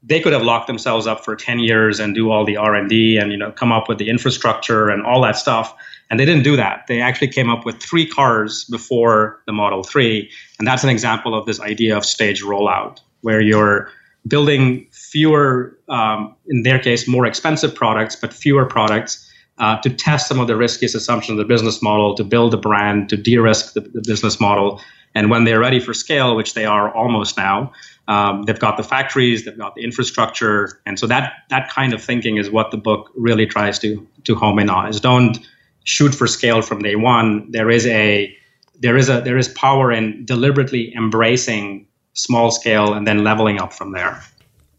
they 0.03 0.21
could 0.21 0.33
have 0.33 0.43
locked 0.43 0.67
themselves 0.67 1.07
up 1.07 1.25
for 1.25 1.35
10 1.35 1.59
years 1.59 1.99
and 1.99 2.15
do 2.15 2.31
all 2.31 2.45
the 2.45 2.57
r&d 2.57 3.17
and 3.17 3.33
you 3.33 3.37
know 3.37 3.51
come 3.51 3.73
up 3.73 3.89
with 3.89 3.99
the 3.99 4.09
infrastructure 4.09 4.89
and 4.89 5.05
all 5.05 5.21
that 5.23 5.37
stuff. 5.37 5.75
And 6.11 6.19
they 6.19 6.25
didn't 6.25 6.45
do 6.45 6.57
that. 6.57 6.87
They 6.89 7.01
actually 7.03 7.29
came 7.29 7.51
up 7.51 7.67
with 7.67 7.83
three 7.83 8.07
cars 8.07 8.65
before 8.65 9.43
the 9.47 9.53
model 9.53 9.83
3 9.83 10.31
and 10.59 10.67
that's 10.67 10.85
an 10.85 10.91
example 10.91 11.37
of 11.37 11.47
this 11.47 11.61
idea 11.61 11.97
of 11.97 12.05
stage 12.05 12.43
rollout 12.43 13.01
where 13.23 13.41
you're 13.41 13.91
building 14.27 14.87
fewer 14.91 15.77
um, 15.89 16.35
in 16.47 16.63
their 16.63 16.79
case 16.79 17.09
more 17.09 17.27
expensive 17.27 17.75
products 17.75 18.17
but 18.17 18.33
fewer 18.33 18.65
products 18.65 19.28
uh, 19.59 19.81
to 19.81 19.91
test 19.91 20.29
some 20.29 20.41
of 20.41 20.47
the 20.47 20.57
riskiest 20.57 20.95
assumptions 20.95 21.39
of 21.39 21.47
the 21.47 21.53
business 21.53 21.83
model, 21.83 22.15
to 22.15 22.25
build 22.25 22.55
a 22.55 22.57
brand, 22.57 23.09
to 23.09 23.17
de-risk 23.17 23.73
the, 23.75 23.81
the, 23.81 24.03
business 24.07 24.39
model. 24.41 24.81
And 25.15 25.31
when 25.31 25.45
they're 25.45 25.59
ready 25.59 25.81
for 25.81 25.95
scale, 25.95 26.37
which 26.37 26.55
they 26.55 26.65
are 26.65 26.95
almost 26.95 27.37
now, 27.37 27.73
um, 28.07 28.45
they've 28.45 28.59
got 28.59 28.77
the 28.77 28.83
factories, 28.83 29.45
they've 29.45 29.59
got 29.59 29.75
the 29.75 29.83
infrastructure, 29.83 30.81
and 30.87 30.99
so 30.99 31.07
that 31.07 31.33
that 31.51 31.71
kind 31.71 31.93
of 31.93 32.03
thinking 32.03 32.37
is 32.37 32.51
what 32.51 32.71
the 32.71 32.77
book 32.77 33.11
really 33.17 33.47
tries 33.47 33.79
to 33.81 34.07
to 34.25 34.35
home 34.35 34.59
in 34.59 34.71
on. 34.71 34.89
Is 34.89 35.01
don't 35.01 35.39
shoot 35.85 36.15
for 36.15 36.27
scale 36.27 36.63
from 36.63 36.81
day 36.81 36.97
one. 36.97 37.51
There 37.51 37.71
is 37.71 37.87
a 37.87 38.35
there 38.79 38.97
is 38.97 39.09
a 39.09 39.21
there 39.21 39.37
is 39.37 39.49
power 39.49 39.93
in 39.93 40.25
deliberately 40.25 40.95
embracing 40.95 41.87
small 42.15 42.51
scale 42.51 42.95
and 42.95 43.07
then 43.07 43.25
leveling 43.25 43.61
up 43.61 43.73
from 43.73 43.93
there. 43.93 44.23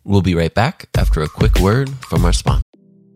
We'll 0.03 0.21
be 0.21 0.36
right 0.36 0.53
back 0.53 0.89
after 0.98 1.21
a 1.21 1.27
quick 1.27 1.59
word 1.59 1.89
from 2.05 2.25
our 2.25 2.33
sponsor. 2.33 2.63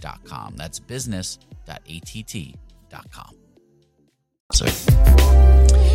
business.att.com. 0.00 0.54
That's 0.56 0.78
business.att.com. 0.78 3.34
Sorry. 4.52 4.70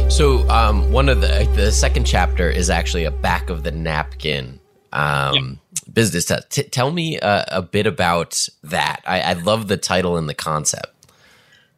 So, 0.09 0.47
um, 0.49 0.91
one 0.91 1.09
of 1.09 1.21
the 1.21 1.49
the 1.55 1.71
second 1.71 2.05
chapter 2.05 2.47
is 2.49 2.69
actually 2.69 3.05
a 3.05 3.11
back 3.11 3.49
of 3.49 3.63
the 3.63 3.71
napkin 3.71 4.59
um, 4.93 5.59
business. 5.91 6.31
T- 6.49 6.63
tell 6.63 6.91
me 6.91 7.19
uh, 7.19 7.43
a 7.49 7.61
bit 7.61 7.87
about 7.87 8.47
that. 8.63 9.01
I, 9.05 9.21
I 9.21 9.33
love 9.33 9.67
the 9.67 9.77
title 9.77 10.15
and 10.15 10.29
the 10.29 10.33
concept. 10.33 10.87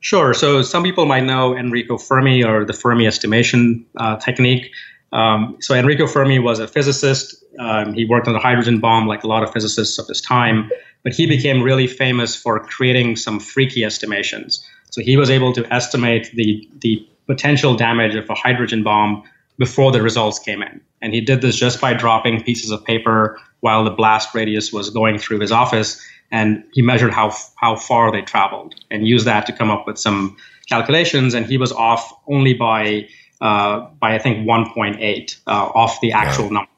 Sure. 0.02 0.36
So, 0.36 0.62
some 0.62 0.84
people 0.84 1.08
might 1.08 1.24
know 1.24 1.58
Enrico 1.58 1.98
Fermi 1.98 2.44
or 2.44 2.64
the 2.64 2.74
Fermi 2.74 3.08
estimation 3.08 3.84
uh, 3.98 4.18
technique. 4.18 4.70
Um, 5.14 5.58
so, 5.60 5.74
Enrico 5.74 6.06
Fermi 6.06 6.38
was 6.38 6.60
a 6.60 6.68
physicist. 6.68 7.44
Um, 7.58 7.94
he 7.94 8.06
worked 8.06 8.28
on 8.28 8.34
the 8.34 8.40
hydrogen 8.40 8.80
bomb, 8.80 9.08
like 9.08 9.24
a 9.24 9.28
lot 9.28 9.42
of 9.42 9.52
physicists 9.52 9.98
of 9.98 10.08
his 10.08 10.22
time 10.22 10.70
but 11.04 11.14
he 11.14 11.26
became 11.28 11.62
really 11.62 11.88
famous 11.88 12.36
for 12.36 12.60
creating 12.60 13.16
some 13.16 13.40
freaky 13.40 13.84
estimations. 13.84 14.66
So 14.92 15.02
he 15.02 15.18
was 15.18 15.30
able 15.30 15.54
to 15.54 15.74
estimate 15.74 16.32
the 16.34 16.68
the 16.82 17.08
potential 17.28 17.76
damage 17.76 18.16
of 18.16 18.30
a 18.30 18.34
hydrogen 18.34 18.84
bomb 18.84 19.24
before 19.58 19.92
the 19.92 20.02
results 20.02 20.40
came 20.40 20.62
in. 20.62 20.82
And 21.02 21.14
he 21.14 21.22
did 21.22 21.42
this 21.42 21.56
just 21.56 21.80
by 21.82 21.94
dropping 21.94 22.44
pieces 22.44 22.72
of 22.72 22.84
paper 22.84 23.40
while 23.60 23.84
the 23.84 23.92
blast 23.92 24.34
radius 24.34 24.72
was 24.72 24.90
going 24.90 25.18
through 25.18 25.40
his 25.40 25.52
office. 25.52 26.02
And 26.32 26.64
he 26.74 26.82
measured 26.82 27.14
how 27.14 27.34
how 27.56 27.76
far 27.76 28.12
they 28.12 28.22
traveled 28.22 28.76
and 28.92 29.08
used 29.08 29.26
that 29.26 29.46
to 29.48 29.54
come 29.54 29.70
up 29.70 29.88
with 29.88 29.98
some 29.98 30.38
calculations. 30.68 31.34
And 31.34 31.46
he 31.46 31.58
was 31.58 31.72
off 31.72 32.14
only 32.28 32.54
by 32.54 33.08
uh, 33.40 33.88
by 34.00 34.16
I 34.16 34.20
think 34.20 34.48
1.8 34.48 35.38
uh, 35.46 35.52
off 35.52 36.02
the 36.02 36.12
actual 36.12 36.46
wow. 36.46 36.52
numbers 36.52 36.77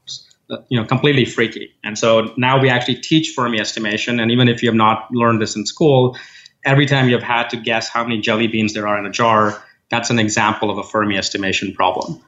you 0.69 0.79
know 0.79 0.85
completely 0.85 1.25
freaky. 1.25 1.71
And 1.83 1.97
so 1.97 2.33
now 2.37 2.59
we 2.61 2.69
actually 2.69 2.95
teach 2.95 3.33
fermi 3.35 3.59
estimation 3.59 4.19
and 4.19 4.31
even 4.31 4.47
if 4.47 4.61
you 4.63 4.69
have 4.69 4.75
not 4.75 5.07
learned 5.11 5.41
this 5.41 5.55
in 5.55 5.65
school 5.65 6.17
every 6.65 6.85
time 6.85 7.07
you've 7.07 7.23
had 7.23 7.49
to 7.49 7.57
guess 7.57 7.87
how 7.87 8.03
many 8.03 8.19
jelly 8.19 8.47
beans 8.47 8.73
there 8.73 8.87
are 8.87 8.97
in 8.97 9.05
a 9.05 9.11
jar 9.11 9.63
that's 9.89 10.09
an 10.09 10.19
example 10.19 10.69
of 10.69 10.77
a 10.77 10.83
fermi 10.83 11.17
estimation 11.17 11.73
problem. 11.73 12.21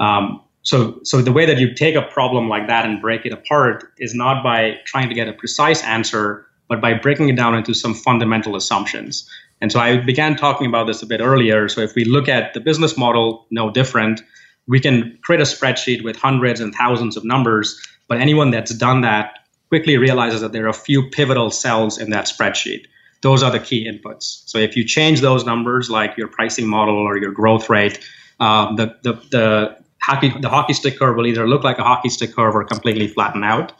Um, 0.00 0.40
so 0.62 0.98
so 1.04 1.20
the 1.20 1.32
way 1.32 1.46
that 1.46 1.58
you 1.58 1.74
take 1.74 1.94
a 1.94 2.02
problem 2.02 2.48
like 2.48 2.66
that 2.68 2.86
and 2.86 3.00
break 3.00 3.26
it 3.26 3.32
apart 3.32 3.84
is 3.98 4.14
not 4.14 4.42
by 4.42 4.78
trying 4.86 5.08
to 5.08 5.14
get 5.14 5.28
a 5.28 5.32
precise 5.32 5.82
answer 5.82 6.46
but 6.66 6.80
by 6.80 6.94
breaking 6.94 7.28
it 7.28 7.36
down 7.36 7.54
into 7.54 7.74
some 7.74 7.92
fundamental 7.92 8.56
assumptions. 8.56 9.28
And 9.60 9.70
so 9.70 9.80
i 9.80 9.98
began 9.98 10.36
talking 10.36 10.66
about 10.66 10.86
this 10.86 11.02
a 11.02 11.06
bit 11.06 11.20
earlier. 11.20 11.68
So 11.68 11.80
if 11.80 11.94
we 11.94 12.04
look 12.04 12.28
at 12.28 12.54
the 12.54 12.60
business 12.60 12.96
model 12.96 13.46
no 13.50 13.70
different 13.70 14.22
we 14.66 14.80
can 14.80 15.18
create 15.22 15.40
a 15.40 15.44
spreadsheet 15.44 16.02
with 16.04 16.16
hundreds 16.16 16.60
and 16.60 16.74
thousands 16.74 17.16
of 17.16 17.24
numbers, 17.24 17.80
but 18.08 18.20
anyone 18.20 18.50
that's 18.50 18.74
done 18.74 19.02
that 19.02 19.38
quickly 19.68 19.96
realizes 19.96 20.40
that 20.40 20.52
there 20.52 20.66
are 20.66 20.68
a 20.68 20.72
few 20.72 21.08
pivotal 21.10 21.50
cells 21.50 21.98
in 21.98 22.10
that 22.10 22.26
spreadsheet. 22.26 22.86
Those 23.22 23.42
are 23.42 23.50
the 23.50 23.58
key 23.58 23.90
inputs. 23.90 24.42
So 24.46 24.58
if 24.58 24.76
you 24.76 24.84
change 24.84 25.20
those 25.20 25.44
numbers, 25.44 25.88
like 25.90 26.16
your 26.16 26.28
pricing 26.28 26.68
model 26.68 26.96
or 26.96 27.16
your 27.16 27.32
growth 27.32 27.70
rate, 27.70 27.98
um, 28.40 28.76
the, 28.76 28.94
the, 29.02 29.12
the, 29.30 29.76
hockey, 30.02 30.32
the 30.40 30.48
hockey 30.48 30.74
stick 30.74 30.98
curve 30.98 31.16
will 31.16 31.26
either 31.26 31.48
look 31.48 31.64
like 31.64 31.78
a 31.78 31.82
hockey 31.82 32.10
stick 32.10 32.34
curve 32.34 32.54
or 32.54 32.64
completely 32.64 33.08
flatten 33.08 33.42
out. 33.42 33.72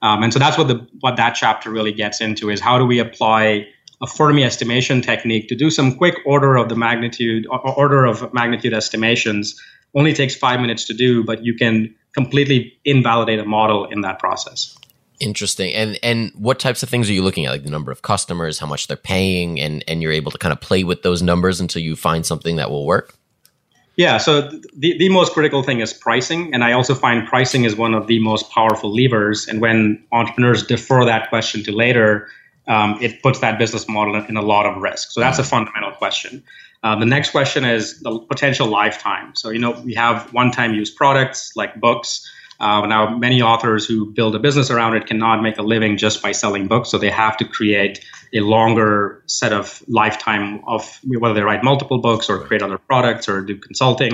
Um, 0.00 0.22
and 0.22 0.32
so 0.32 0.38
that's 0.38 0.58
what 0.58 0.68
the 0.68 0.86
what 1.00 1.16
that 1.16 1.34
chapter 1.34 1.70
really 1.70 1.92
gets 1.92 2.20
into 2.20 2.50
is 2.50 2.60
how 2.60 2.76
do 2.76 2.84
we 2.84 2.98
apply 2.98 3.68
a 4.00 4.06
Fermi 4.06 4.42
estimation 4.42 5.00
technique 5.00 5.48
to 5.48 5.54
do 5.54 5.70
some 5.70 5.96
quick 5.96 6.16
order 6.26 6.56
of 6.56 6.68
the 6.68 6.74
magnitude 6.74 7.46
order 7.50 8.04
of 8.04 8.32
magnitude 8.34 8.74
estimations 8.74 9.60
only 9.94 10.12
takes 10.12 10.34
five 10.34 10.60
minutes 10.60 10.84
to 10.86 10.94
do, 10.94 11.24
but 11.24 11.44
you 11.44 11.54
can 11.54 11.94
completely 12.14 12.78
invalidate 12.84 13.38
a 13.38 13.44
model 13.44 13.86
in 13.86 14.02
that 14.02 14.18
process. 14.18 14.76
Interesting. 15.20 15.72
And 15.74 15.98
and 16.02 16.32
what 16.34 16.58
types 16.58 16.82
of 16.82 16.88
things 16.88 17.08
are 17.08 17.12
you 17.12 17.22
looking 17.22 17.46
at? 17.46 17.52
Like 17.52 17.62
the 17.62 17.70
number 17.70 17.92
of 17.92 18.02
customers, 18.02 18.58
how 18.58 18.66
much 18.66 18.88
they're 18.88 18.96
paying, 18.96 19.60
and 19.60 19.84
and 19.86 20.02
you're 20.02 20.12
able 20.12 20.32
to 20.32 20.38
kind 20.38 20.52
of 20.52 20.60
play 20.60 20.82
with 20.82 21.02
those 21.02 21.22
numbers 21.22 21.60
until 21.60 21.80
you 21.80 21.94
find 21.94 22.26
something 22.26 22.56
that 22.56 22.70
will 22.70 22.86
work? 22.86 23.14
Yeah, 23.96 24.16
so 24.18 24.40
the, 24.74 24.96
the 24.96 25.10
most 25.10 25.34
critical 25.34 25.62
thing 25.62 25.80
is 25.80 25.92
pricing. 25.92 26.52
And 26.54 26.64
I 26.64 26.72
also 26.72 26.94
find 26.94 27.26
pricing 27.26 27.64
is 27.64 27.76
one 27.76 27.94
of 27.94 28.06
the 28.06 28.18
most 28.20 28.50
powerful 28.50 28.92
levers. 28.92 29.46
And 29.46 29.60
when 29.60 30.02
entrepreneurs 30.12 30.66
defer 30.66 31.04
that 31.04 31.28
question 31.28 31.62
to 31.64 31.72
later, 31.72 32.28
um, 32.66 32.98
it 33.02 33.22
puts 33.22 33.40
that 33.40 33.58
business 33.58 33.88
model 33.88 34.16
in, 34.16 34.24
in, 34.26 34.36
a 34.36 34.42
lot 34.42 34.66
of 34.66 34.80
risk. 34.80 35.10
So 35.10 35.20
that's 35.20 35.38
a 35.38 35.44
fundamental 35.44 35.92
question. 35.92 36.42
Uh, 36.82 36.96
the 36.98 37.06
next 37.06 37.30
question 37.30 37.64
is 37.64 38.00
the 38.00 38.18
potential 38.18 38.66
lifetime. 38.66 39.34
So, 39.34 39.50
you 39.50 39.58
know, 39.58 39.80
we 39.84 39.94
have 39.94 40.32
one 40.32 40.50
time 40.50 40.74
use 40.74 40.90
products 40.90 41.52
like 41.54 41.80
books. 41.80 42.28
Uh, 42.58 42.86
now, 42.86 43.16
many 43.16 43.42
authors 43.42 43.86
who 43.86 44.12
build 44.12 44.34
a 44.34 44.38
business 44.38 44.70
around 44.70 44.96
it 44.96 45.06
cannot 45.06 45.42
make 45.42 45.58
a 45.58 45.62
living 45.62 45.96
just 45.96 46.22
by 46.22 46.32
selling 46.32 46.68
books, 46.68 46.90
so 46.90 46.98
they 46.98 47.10
have 47.10 47.36
to 47.36 47.44
create 47.44 48.04
a 48.32 48.40
longer 48.40 49.22
set 49.26 49.52
of 49.52 49.82
lifetime 49.88 50.60
of 50.66 51.00
whether 51.04 51.34
they 51.34 51.42
write 51.42 51.64
multiple 51.64 51.98
books 51.98 52.30
or 52.30 52.38
create 52.38 52.62
other 52.62 52.78
products 52.78 53.28
or 53.28 53.42
do 53.42 53.56
consulting. 53.56 54.12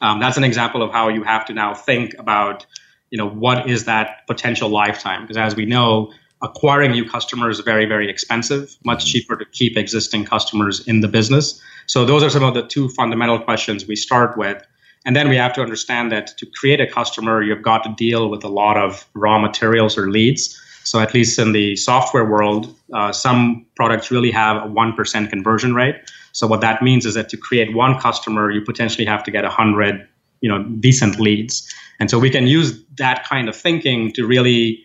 Um, 0.00 0.18
that's 0.18 0.36
an 0.38 0.44
example 0.44 0.82
of 0.82 0.92
how 0.92 1.08
you 1.08 1.22
have 1.24 1.44
to 1.46 1.52
now 1.52 1.74
think 1.74 2.14
about, 2.18 2.64
you 3.10 3.18
know, 3.18 3.28
what 3.28 3.68
is 3.68 3.84
that 3.84 4.26
potential 4.26 4.70
lifetime? 4.70 5.22
Because 5.22 5.36
as 5.36 5.54
we 5.54 5.66
know, 5.66 6.10
acquiring 6.42 6.92
new 6.92 7.08
customers 7.08 7.58
is 7.58 7.64
very, 7.64 7.84
very 7.84 8.08
expensive, 8.08 8.76
much 8.84 9.04
cheaper 9.04 9.36
to 9.36 9.44
keep 9.44 9.76
existing 9.76 10.24
customers 10.24 10.86
in 10.86 11.00
the 11.00 11.08
business. 11.08 11.60
So 11.90 12.04
those 12.04 12.22
are 12.22 12.30
some 12.30 12.44
of 12.44 12.54
the 12.54 12.62
two 12.62 12.88
fundamental 12.90 13.40
questions 13.40 13.84
we 13.84 13.96
start 13.96 14.38
with. 14.38 14.64
And 15.04 15.16
then 15.16 15.28
we 15.28 15.34
have 15.34 15.52
to 15.54 15.60
understand 15.60 16.12
that 16.12 16.28
to 16.38 16.46
create 16.46 16.80
a 16.80 16.86
customer, 16.86 17.42
you've 17.42 17.62
got 17.62 17.82
to 17.82 17.92
deal 17.96 18.30
with 18.30 18.44
a 18.44 18.48
lot 18.48 18.76
of 18.76 19.08
raw 19.14 19.40
materials 19.40 19.98
or 19.98 20.08
leads. 20.08 20.56
So, 20.84 21.00
at 21.00 21.14
least 21.14 21.36
in 21.36 21.50
the 21.50 21.74
software 21.74 22.24
world, 22.24 22.72
uh, 22.94 23.10
some 23.10 23.66
products 23.74 24.08
really 24.08 24.30
have 24.30 24.58
a 24.58 24.68
1% 24.68 25.30
conversion 25.30 25.74
rate. 25.74 25.96
So, 26.30 26.46
what 26.46 26.60
that 26.60 26.80
means 26.80 27.06
is 27.06 27.14
that 27.14 27.28
to 27.30 27.36
create 27.36 27.74
one 27.74 27.98
customer, 27.98 28.52
you 28.52 28.60
potentially 28.60 29.06
have 29.06 29.24
to 29.24 29.32
get 29.32 29.42
100 29.42 30.06
you 30.42 30.48
know, 30.48 30.62
decent 30.78 31.18
leads. 31.18 31.68
And 31.98 32.08
so, 32.08 32.20
we 32.20 32.30
can 32.30 32.46
use 32.46 32.80
that 32.98 33.24
kind 33.24 33.48
of 33.48 33.56
thinking 33.56 34.12
to 34.12 34.24
really 34.24 34.80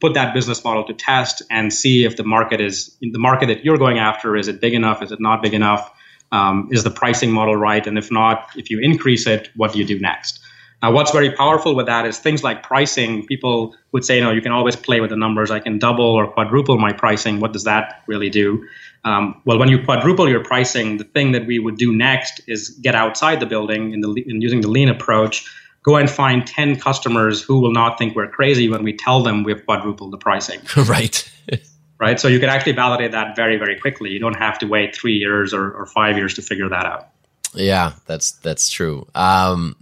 put 0.00 0.14
that 0.14 0.32
business 0.32 0.64
model 0.64 0.84
to 0.84 0.94
test 0.94 1.42
and 1.50 1.70
see 1.70 2.06
if 2.06 2.16
the 2.16 2.24
market 2.24 2.62
is 2.62 2.96
the 3.02 3.18
market 3.18 3.46
that 3.46 3.62
you're 3.62 3.78
going 3.78 3.98
after 3.98 4.36
is 4.36 4.46
it 4.46 4.60
big 4.60 4.74
enough 4.74 5.02
is 5.02 5.10
it 5.10 5.20
not 5.20 5.40
big 5.42 5.54
enough 5.54 5.90
um, 6.32 6.68
is 6.72 6.84
the 6.84 6.90
pricing 6.90 7.30
model 7.30 7.56
right? 7.56 7.86
And 7.86 7.98
if 7.98 8.10
not, 8.10 8.50
if 8.56 8.70
you 8.70 8.80
increase 8.80 9.26
it, 9.26 9.50
what 9.56 9.72
do 9.72 9.78
you 9.78 9.84
do 9.84 9.98
next? 9.98 10.40
Now, 10.82 10.92
what's 10.92 11.10
very 11.10 11.32
powerful 11.32 11.74
with 11.74 11.86
that 11.86 12.06
is 12.06 12.18
things 12.18 12.44
like 12.44 12.62
pricing. 12.62 13.26
People 13.26 13.74
would 13.92 14.04
say, 14.04 14.20
know, 14.20 14.30
you 14.30 14.42
can 14.42 14.52
always 14.52 14.76
play 14.76 15.00
with 15.00 15.10
the 15.10 15.16
numbers. 15.16 15.50
I 15.50 15.58
can 15.58 15.78
double 15.78 16.04
or 16.04 16.30
quadruple 16.30 16.78
my 16.78 16.92
pricing. 16.92 17.40
What 17.40 17.52
does 17.52 17.64
that 17.64 18.02
really 18.06 18.28
do? 18.28 18.66
Um, 19.04 19.40
well, 19.46 19.58
when 19.58 19.68
you 19.68 19.82
quadruple 19.82 20.28
your 20.28 20.44
pricing, 20.44 20.98
the 20.98 21.04
thing 21.04 21.32
that 21.32 21.46
we 21.46 21.58
would 21.58 21.76
do 21.76 21.94
next 21.94 22.40
is 22.46 22.70
get 22.70 22.94
outside 22.94 23.40
the 23.40 23.46
building 23.46 23.94
in, 23.94 24.00
the, 24.00 24.12
in 24.26 24.42
using 24.42 24.60
the 24.60 24.68
lean 24.68 24.88
approach, 24.88 25.46
go 25.82 25.96
and 25.96 26.10
find 26.10 26.46
10 26.46 26.78
customers 26.80 27.40
who 27.40 27.60
will 27.60 27.72
not 27.72 27.96
think 27.98 28.14
we're 28.14 28.28
crazy 28.28 28.68
when 28.68 28.82
we 28.82 28.92
tell 28.92 29.22
them 29.22 29.44
we've 29.44 29.64
quadrupled 29.64 30.12
the 30.12 30.18
pricing. 30.18 30.60
right 30.86 31.30
right? 31.98 32.20
So 32.20 32.28
you 32.28 32.38
can 32.38 32.48
actually 32.48 32.72
validate 32.72 33.12
that 33.12 33.36
very, 33.36 33.56
very 33.56 33.78
quickly. 33.78 34.10
You 34.10 34.18
don't 34.18 34.36
have 34.36 34.58
to 34.60 34.66
wait 34.66 34.94
three 34.94 35.16
years 35.16 35.54
or, 35.54 35.72
or 35.72 35.86
five 35.86 36.16
years 36.16 36.34
to 36.34 36.42
figure 36.42 36.68
that 36.68 36.86
out. 36.86 37.08
Yeah, 37.54 37.92
that's 38.06 38.32
that's 38.32 38.68
true. 38.68 39.06
Um, 39.14 39.76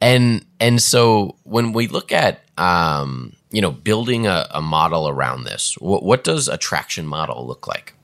and 0.00 0.44
and 0.60 0.80
so 0.80 1.36
when 1.44 1.72
we 1.72 1.88
look 1.88 2.12
at 2.12 2.40
um, 2.58 3.34
you 3.50 3.60
know 3.60 3.72
building 3.72 4.26
a, 4.26 4.46
a 4.50 4.62
model 4.62 5.08
around 5.08 5.44
this, 5.44 5.74
what, 5.78 6.02
what 6.02 6.24
does 6.24 6.48
a 6.48 6.56
traction 6.56 7.06
model 7.06 7.46
look 7.46 7.66
like? 7.66 7.94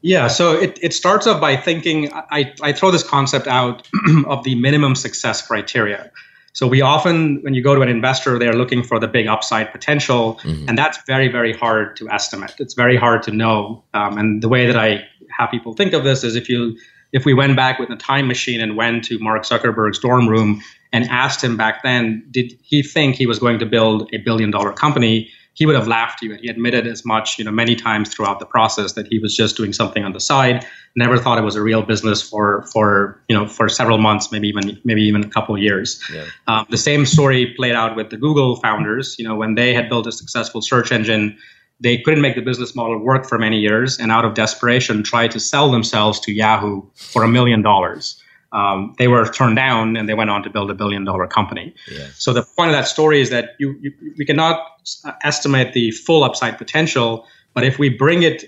Yeah, 0.00 0.28
so 0.28 0.52
it, 0.52 0.78
it 0.82 0.92
starts 0.92 1.26
off 1.26 1.40
by 1.40 1.56
thinking 1.56 2.12
I, 2.12 2.52
I 2.60 2.74
throw 2.74 2.90
this 2.90 3.02
concept 3.02 3.46
out 3.46 3.88
of 4.26 4.44
the 4.44 4.54
minimum 4.54 4.94
success 4.94 5.46
criteria. 5.46 6.10
So 6.54 6.68
we 6.68 6.80
often, 6.80 7.42
when 7.42 7.52
you 7.54 7.62
go 7.62 7.74
to 7.74 7.80
an 7.80 7.88
investor, 7.88 8.38
they're 8.38 8.54
looking 8.54 8.84
for 8.84 9.00
the 9.00 9.08
big 9.08 9.26
upside 9.26 9.72
potential, 9.72 10.40
mm-hmm. 10.42 10.68
and 10.68 10.78
that's 10.78 10.98
very, 11.04 11.28
very 11.28 11.52
hard 11.52 11.96
to 11.96 12.08
estimate. 12.08 12.54
It's 12.58 12.74
very 12.74 12.96
hard 12.96 13.24
to 13.24 13.32
know. 13.32 13.84
Um, 13.92 14.16
and 14.16 14.42
the 14.42 14.48
way 14.48 14.66
that 14.66 14.76
I 14.76 15.04
have 15.36 15.50
people 15.50 15.74
think 15.74 15.92
of 15.92 16.04
this 16.04 16.22
is 16.22 16.36
if 16.36 16.48
you 16.48 16.78
if 17.12 17.24
we 17.24 17.34
went 17.34 17.54
back 17.54 17.78
with 17.78 17.90
a 17.90 17.96
time 17.96 18.26
machine 18.26 18.60
and 18.60 18.76
went 18.76 19.04
to 19.04 19.18
Mark 19.20 19.42
Zuckerberg's 19.44 20.00
dorm 20.00 20.28
room 20.28 20.60
and 20.92 21.04
asked 21.04 21.42
him 21.42 21.56
back 21.56 21.82
then, 21.84 22.26
did 22.30 22.52
he 22.62 22.82
think 22.82 23.14
he 23.14 23.26
was 23.26 23.38
going 23.38 23.60
to 23.60 23.66
build 23.66 24.08
a 24.12 24.18
billion 24.18 24.50
dollar 24.50 24.72
company? 24.72 25.30
He 25.54 25.66
would 25.66 25.76
have 25.76 25.88
laughed 25.88 26.20
you. 26.20 26.32
And 26.32 26.40
he 26.40 26.48
admitted 26.48 26.86
as 26.86 27.04
much, 27.04 27.38
you 27.38 27.44
know, 27.44 27.50
many 27.50 27.74
times 27.74 28.12
throughout 28.12 28.40
the 28.40 28.46
process 28.46 28.92
that 28.92 29.06
he 29.06 29.18
was 29.18 29.34
just 29.34 29.56
doing 29.56 29.72
something 29.72 30.04
on 30.04 30.12
the 30.12 30.20
side. 30.20 30.66
Never 30.96 31.16
thought 31.16 31.38
it 31.38 31.42
was 31.42 31.56
a 31.56 31.62
real 31.62 31.82
business 31.82 32.22
for 32.22 32.62
for 32.72 33.20
you 33.28 33.36
know 33.36 33.46
for 33.46 33.68
several 33.68 33.98
months, 33.98 34.30
maybe 34.30 34.48
even 34.48 34.78
maybe 34.84 35.02
even 35.02 35.24
a 35.24 35.28
couple 35.28 35.54
of 35.54 35.60
years. 35.60 36.02
Yeah. 36.12 36.26
Um, 36.46 36.66
the 36.70 36.76
same 36.76 37.06
story 37.06 37.54
played 37.56 37.74
out 37.74 37.96
with 37.96 38.10
the 38.10 38.16
Google 38.16 38.56
founders. 38.56 39.16
You 39.18 39.26
know, 39.26 39.34
when 39.34 39.54
they 39.54 39.72
had 39.72 39.88
built 39.88 40.06
a 40.06 40.12
successful 40.12 40.60
search 40.60 40.92
engine, 40.92 41.36
they 41.80 41.98
couldn't 41.98 42.20
make 42.20 42.36
the 42.36 42.42
business 42.42 42.76
model 42.76 42.98
work 42.98 43.26
for 43.26 43.38
many 43.38 43.58
years, 43.58 43.98
and 43.98 44.12
out 44.12 44.24
of 44.24 44.34
desperation, 44.34 45.02
tried 45.02 45.30
to 45.32 45.40
sell 45.40 45.70
themselves 45.70 46.20
to 46.20 46.32
Yahoo 46.32 46.82
for 46.94 47.24
a 47.24 47.28
million 47.28 47.62
dollars 47.62 48.20
um, 48.54 48.94
they 48.98 49.08
were 49.08 49.26
turned 49.26 49.56
down 49.56 49.96
and 49.96 50.08
they 50.08 50.14
went 50.14 50.30
on 50.30 50.42
to 50.44 50.48
build 50.48 50.70
a 50.70 50.74
billion 50.74 51.04
dollar 51.04 51.26
company. 51.26 51.74
Yeah. 51.90 52.06
So 52.14 52.32
the 52.32 52.42
point 52.42 52.70
of 52.70 52.76
that 52.76 52.86
story 52.86 53.20
is 53.20 53.30
that 53.30 53.56
you, 53.58 53.76
you, 53.82 53.92
we 54.16 54.24
cannot 54.24 54.60
estimate 55.24 55.72
the 55.72 55.90
full 55.90 56.22
upside 56.22 56.56
potential, 56.56 57.26
but 57.52 57.64
if 57.64 57.78
we 57.78 57.88
bring 57.88 58.22
it, 58.22 58.44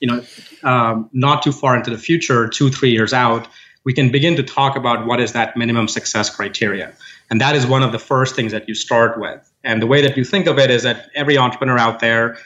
you 0.00 0.08
know, 0.08 0.24
um, 0.62 1.10
not 1.12 1.42
too 1.42 1.52
far 1.52 1.76
into 1.76 1.90
the 1.90 1.98
future, 1.98 2.48
two 2.48 2.70
three 2.70 2.90
years 2.90 3.12
out, 3.12 3.46
we 3.84 3.92
can 3.92 4.10
begin 4.10 4.34
to 4.36 4.42
talk 4.42 4.76
about 4.76 5.06
what 5.06 5.20
is 5.20 5.32
that 5.32 5.56
minimum 5.56 5.88
success 5.88 6.34
criteria, 6.34 6.92
and 7.30 7.40
that 7.40 7.54
is 7.54 7.66
one 7.66 7.82
of 7.82 7.92
the 7.92 7.98
first 7.98 8.34
things 8.34 8.52
that 8.52 8.66
you 8.66 8.74
start 8.74 9.20
with. 9.20 9.50
And 9.62 9.82
the 9.82 9.86
way 9.86 10.00
that 10.00 10.16
you 10.16 10.24
think 10.24 10.46
of 10.46 10.58
it 10.58 10.70
is 10.70 10.82
that 10.84 11.10
every 11.14 11.36
entrepreneur 11.36 11.78
out 11.78 12.00
there, 12.00 12.38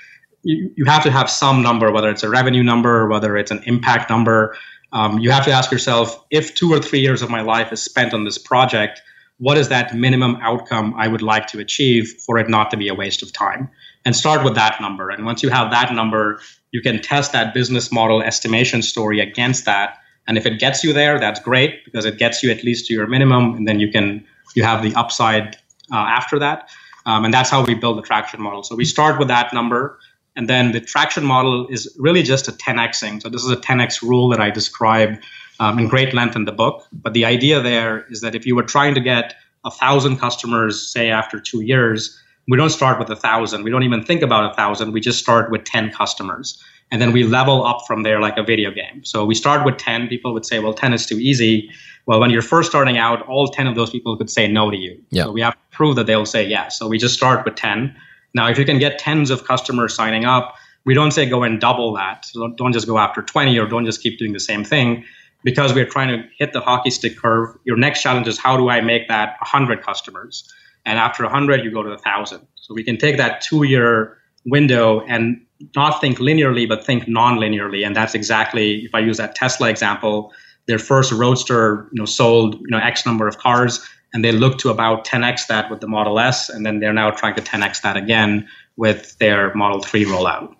you, 0.43 0.73
you 0.77 0.85
have 0.85 1.05
to 1.05 1.13
have 1.13 1.31
some 1.31 1.63
number, 1.63 1.93
whether 1.93 2.11
it's 2.11 2.25
a 2.25 2.31
revenue 2.31 2.63
number 2.65 3.09
whether 3.09 3.37
it's 3.37 3.53
an 3.53 3.63
impact 3.67 4.11
number 4.11 4.57
um, 4.95 5.19
you 5.19 5.31
have 5.31 5.45
to 5.45 5.51
ask 5.51 5.71
yourself 5.71 6.25
if 6.31 6.55
two 6.55 6.73
or 6.73 6.79
three 6.79 7.01
years 7.01 7.21
of 7.21 7.29
my 7.29 7.41
life 7.41 7.73
is 7.73 7.83
spent 7.83 8.15
on 8.15 8.25
this 8.25 8.39
project, 8.39 9.03
what 9.39 9.59
is 9.59 9.69
that 9.69 9.95
minimum 9.95 10.39
outcome 10.41 10.95
I 10.97 11.09
would 11.09 11.21
like 11.21 11.49
to 11.49 11.59
achieve 11.59 12.09
for 12.25 12.39
it 12.39 12.49
not 12.49 12.71
to 12.71 12.77
be 12.77 12.89
a 12.89 12.95
waste 12.95 13.23
of 13.23 13.33
time? 13.33 13.69
And 14.05 14.15
start 14.15 14.45
with 14.45 14.55
that 14.55 14.81
number. 14.81 15.11
And 15.11 15.27
once 15.27 15.43
you 15.43 15.49
have 15.51 15.71
that 15.73 15.93
number, 15.93 16.41
you 16.71 16.81
can 16.81 17.03
test 17.03 17.33
that 17.33 17.53
business 17.53 17.91
model 17.91 18.23
estimation 18.23 18.83
story 18.83 19.19
against 19.19 19.65
that. 19.65 19.99
And 20.29 20.39
if 20.39 20.47
it 20.47 20.61
gets 20.61 20.85
you 20.85 20.93
there, 20.93 21.19
that's 21.19 21.41
great 21.41 21.85
because 21.85 22.05
it 22.05 22.17
gets 22.17 22.43
you 22.43 22.51
at 22.51 22.63
least 22.63 22.87
to 22.87 22.95
your 22.95 23.07
minimum, 23.07 23.55
and 23.55 23.69
then 23.69 23.81
you 23.81 23.91
can 23.91 24.25
you 24.55 24.63
have 24.63 24.83
the 24.83 24.95
upside 24.95 25.57
uh, 25.93 25.97
after 25.97 26.39
that. 26.39 26.71
Um, 27.07 27.25
and 27.25 27.35
that's 27.35 27.51
how 27.51 27.65
we 27.65 27.75
build 27.75 27.99
the 27.99 28.03
traction 28.03 28.41
model. 28.41 28.63
So 28.63 28.77
we 28.77 28.85
start 28.85 29.19
with 29.19 29.29
that 29.29 29.53
number. 29.53 29.99
And 30.37 30.49
then 30.49 30.73
the 30.73 30.81
traction 30.81 31.25
model 31.25 31.67
is 31.69 31.95
really 31.99 32.23
just 32.23 32.49
a 32.49 32.53
10xing. 32.53 33.23
So 33.23 33.29
this 33.29 33.45
is 33.45 33.51
a 33.51 33.57
10x 33.57 34.03
rule 34.03 34.29
that 34.31 34.41
I 34.41 34.51
describe 34.51 35.21
um, 35.61 35.79
in 35.79 35.89
great 35.89 36.13
length 36.13 36.35
in 36.35 36.45
the 36.45 36.53
book. 36.53 36.87
But 36.93 37.15
the 37.15 37.25
idea 37.25 37.61
there 37.61 38.05
is 38.11 38.21
that 38.21 38.35
if 38.35 38.45
you 38.45 38.57
were 38.57 38.65
trying 38.65 38.95
to 38.95 39.01
get 39.01 39.35
a 39.65 39.71
thousand 39.71 40.19
customers, 40.19 40.81
say 40.87 41.11
after 41.11 41.39
two 41.41 41.61
years, 41.61 42.21
we 42.49 42.57
don't 42.57 42.71
start 42.71 42.99
with 42.99 43.09
a 43.11 43.17
thousand. 43.17 43.63
We 43.63 43.71
don't 43.71 43.85
even 43.85 44.05
think 44.05 44.23
about 44.23 44.51
a 44.51 44.55
thousand. 44.55 44.93
We 44.93 45.01
just 45.01 45.19
start 45.19 45.51
with 45.51 45.65
10 45.65 45.91
customers. 45.91 46.63
And 46.91 47.01
then 47.01 47.13
we 47.13 47.25
level 47.25 47.65
up 47.65 47.87
from 47.87 48.03
there 48.03 48.21
like 48.21 48.37
a 48.37 48.43
video 48.43 48.71
game. 48.71 49.05
So 49.05 49.25
we 49.25 49.35
start 49.35 49.65
with 49.65 49.79
10. 49.79 50.09
People 50.09 50.35
would 50.35 50.45
say, 50.45 50.59
well, 50.59 50.75
10 50.75 50.93
is 50.93 51.07
too 51.07 51.19
easy. 51.19 51.71
Well, 52.07 52.21
when 52.21 52.31
you're 52.31 52.43
first 52.43 52.69
starting 52.69 52.99
out, 52.99 53.27
all 53.27 53.49
10 53.49 53.67
of 53.67 53.75
those 53.75 53.91
people 53.91 54.17
could 54.17 54.29
say 54.29 54.47
no 54.47 54.71
to 54.71 54.77
you. 54.77 55.01
Yep. 55.11 55.25
So 55.25 55.33
we 55.33 55.41
have 55.41 55.55
to 55.55 55.61
prove 55.71 55.97
that 55.97 56.07
they'll 56.07 56.27
say 56.27 56.47
yes. 56.47 56.79
So 56.79 56.87
we 56.87 56.99
just 56.99 57.15
start 57.15 57.45
with 57.45 57.55
10. 57.55 57.97
Now, 58.35 58.49
if 58.49 58.59
you 58.59 58.65
can 58.65 58.79
get 58.79 58.99
tens 58.99 59.31
of 59.31 59.45
customers 59.45 59.95
signing 59.95 60.25
up, 60.25 60.55
we 60.85 60.95
don't 60.95 61.13
say 61.13 61.27
go 61.27 61.43
and 61.43 61.61
double 61.61 61.95
that. 61.95 62.27
So 62.27 62.49
don't 62.49 62.73
just 62.73 62.87
go 62.87 62.99
after 62.99 63.23
20 63.23 63.59
or 63.59 63.67
don't 63.67 63.87
just 63.87 64.03
keep 64.03 64.19
doing 64.19 64.33
the 64.33 64.41
same 64.41 64.65
thing 64.65 65.05
because 65.45 65.73
we're 65.75 65.89
trying 65.89 66.09
to 66.09 66.29
hit 66.39 66.53
the 66.53 66.61
hockey 66.61 66.91
stick 66.91 67.17
curve. 67.19 67.57
Your 67.65 67.77
next 67.77 68.03
challenge 68.03 68.29
is 68.29 68.39
how 68.39 68.57
do 68.57 68.69
I 68.69 68.81
make 68.81 69.09
that 69.09 69.37
100 69.41 69.83
customers? 69.83 70.51
And 70.85 70.99
after 70.99 71.23
100, 71.23 71.65
you 71.65 71.71
go 71.71 71.83
to 71.83 71.91
1,000. 71.91 72.47
So 72.57 72.75
we 72.75 72.83
can 72.83 72.99
take 72.99 73.17
that 73.17 73.41
two 73.41 73.63
year 73.63 74.19
window 74.45 75.01
and 75.09 75.41
not 75.75 76.01
think 76.01 76.19
linearly, 76.19 76.69
but 76.69 76.85
think 76.85 77.09
non 77.09 77.39
linearly. 77.39 77.87
And 77.87 77.95
that's 77.97 78.15
exactly, 78.15 78.85
if 78.85 78.95
I 78.95 78.99
use 78.99 79.17
that 79.17 79.35
Tesla 79.35 79.71
example, 79.71 80.33
their 80.67 80.79
first 80.79 81.13
roadster 81.13 81.89
you 81.93 82.01
know, 82.01 82.05
sold 82.07 82.55
you 82.57 82.69
know, 82.69 82.79
X 82.79 83.07
number 83.07 83.29
of 83.29 83.39
cars 83.39 83.87
and 84.15 84.25
they 84.25 84.33
look 84.33 84.59
to 84.59 84.71
about 84.71 85.05
10x 85.05 85.49
that 85.49 85.71
with 85.71 85.81
the 85.81 85.89
Model 85.89 86.19
S, 86.19 86.49
and 86.49 86.65
then 86.65 86.79
they're 86.79 86.93
now 86.93 87.11
trying 87.11 87.35
to 87.35 87.43
10x 87.43 87.83
that 87.83 87.97
again 87.97 88.49
with 88.77 89.19
their 89.19 89.53
Model 89.55 89.83
3 89.83 90.05
rollout. 90.07 90.55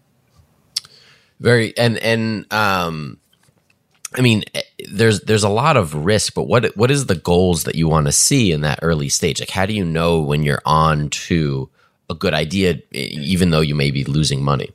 Very 1.41 1.77
and 1.79 1.99
and 1.99 2.53
um 2.53 3.19
I 4.17 4.21
mean, 4.21 4.45
eh, 4.55 4.63
there's 4.91 5.21
there's 5.23 5.43
a 5.43 5.49
lot 5.49 5.77
of 5.77 5.95
risk, 5.95 6.35
but 6.35 6.45
what 6.45 6.77
what 6.77 6.91
is 6.91 7.07
the 7.07 7.15
goals 7.15 7.65
that 7.65 7.75
you 7.75 7.89
want 7.89 8.07
to 8.07 8.13
see 8.13 8.53
in 8.53 8.61
that 8.61 8.79
early 8.83 9.09
stage? 9.09 9.41
Like, 9.41 9.51
how 9.51 9.67
do 9.67 9.73
you 9.73 9.85
know 9.85 10.21
when 10.21 10.43
you're 10.43 10.63
on 10.65 11.11
to 11.11 11.69
a 12.09 12.15
good 12.15 12.35
idea, 12.35 12.81
even 12.93 13.51
though 13.51 13.61
you 13.61 13.75
may 13.75 13.91
be 13.91 14.05
losing 14.05 14.43
money? 14.43 14.71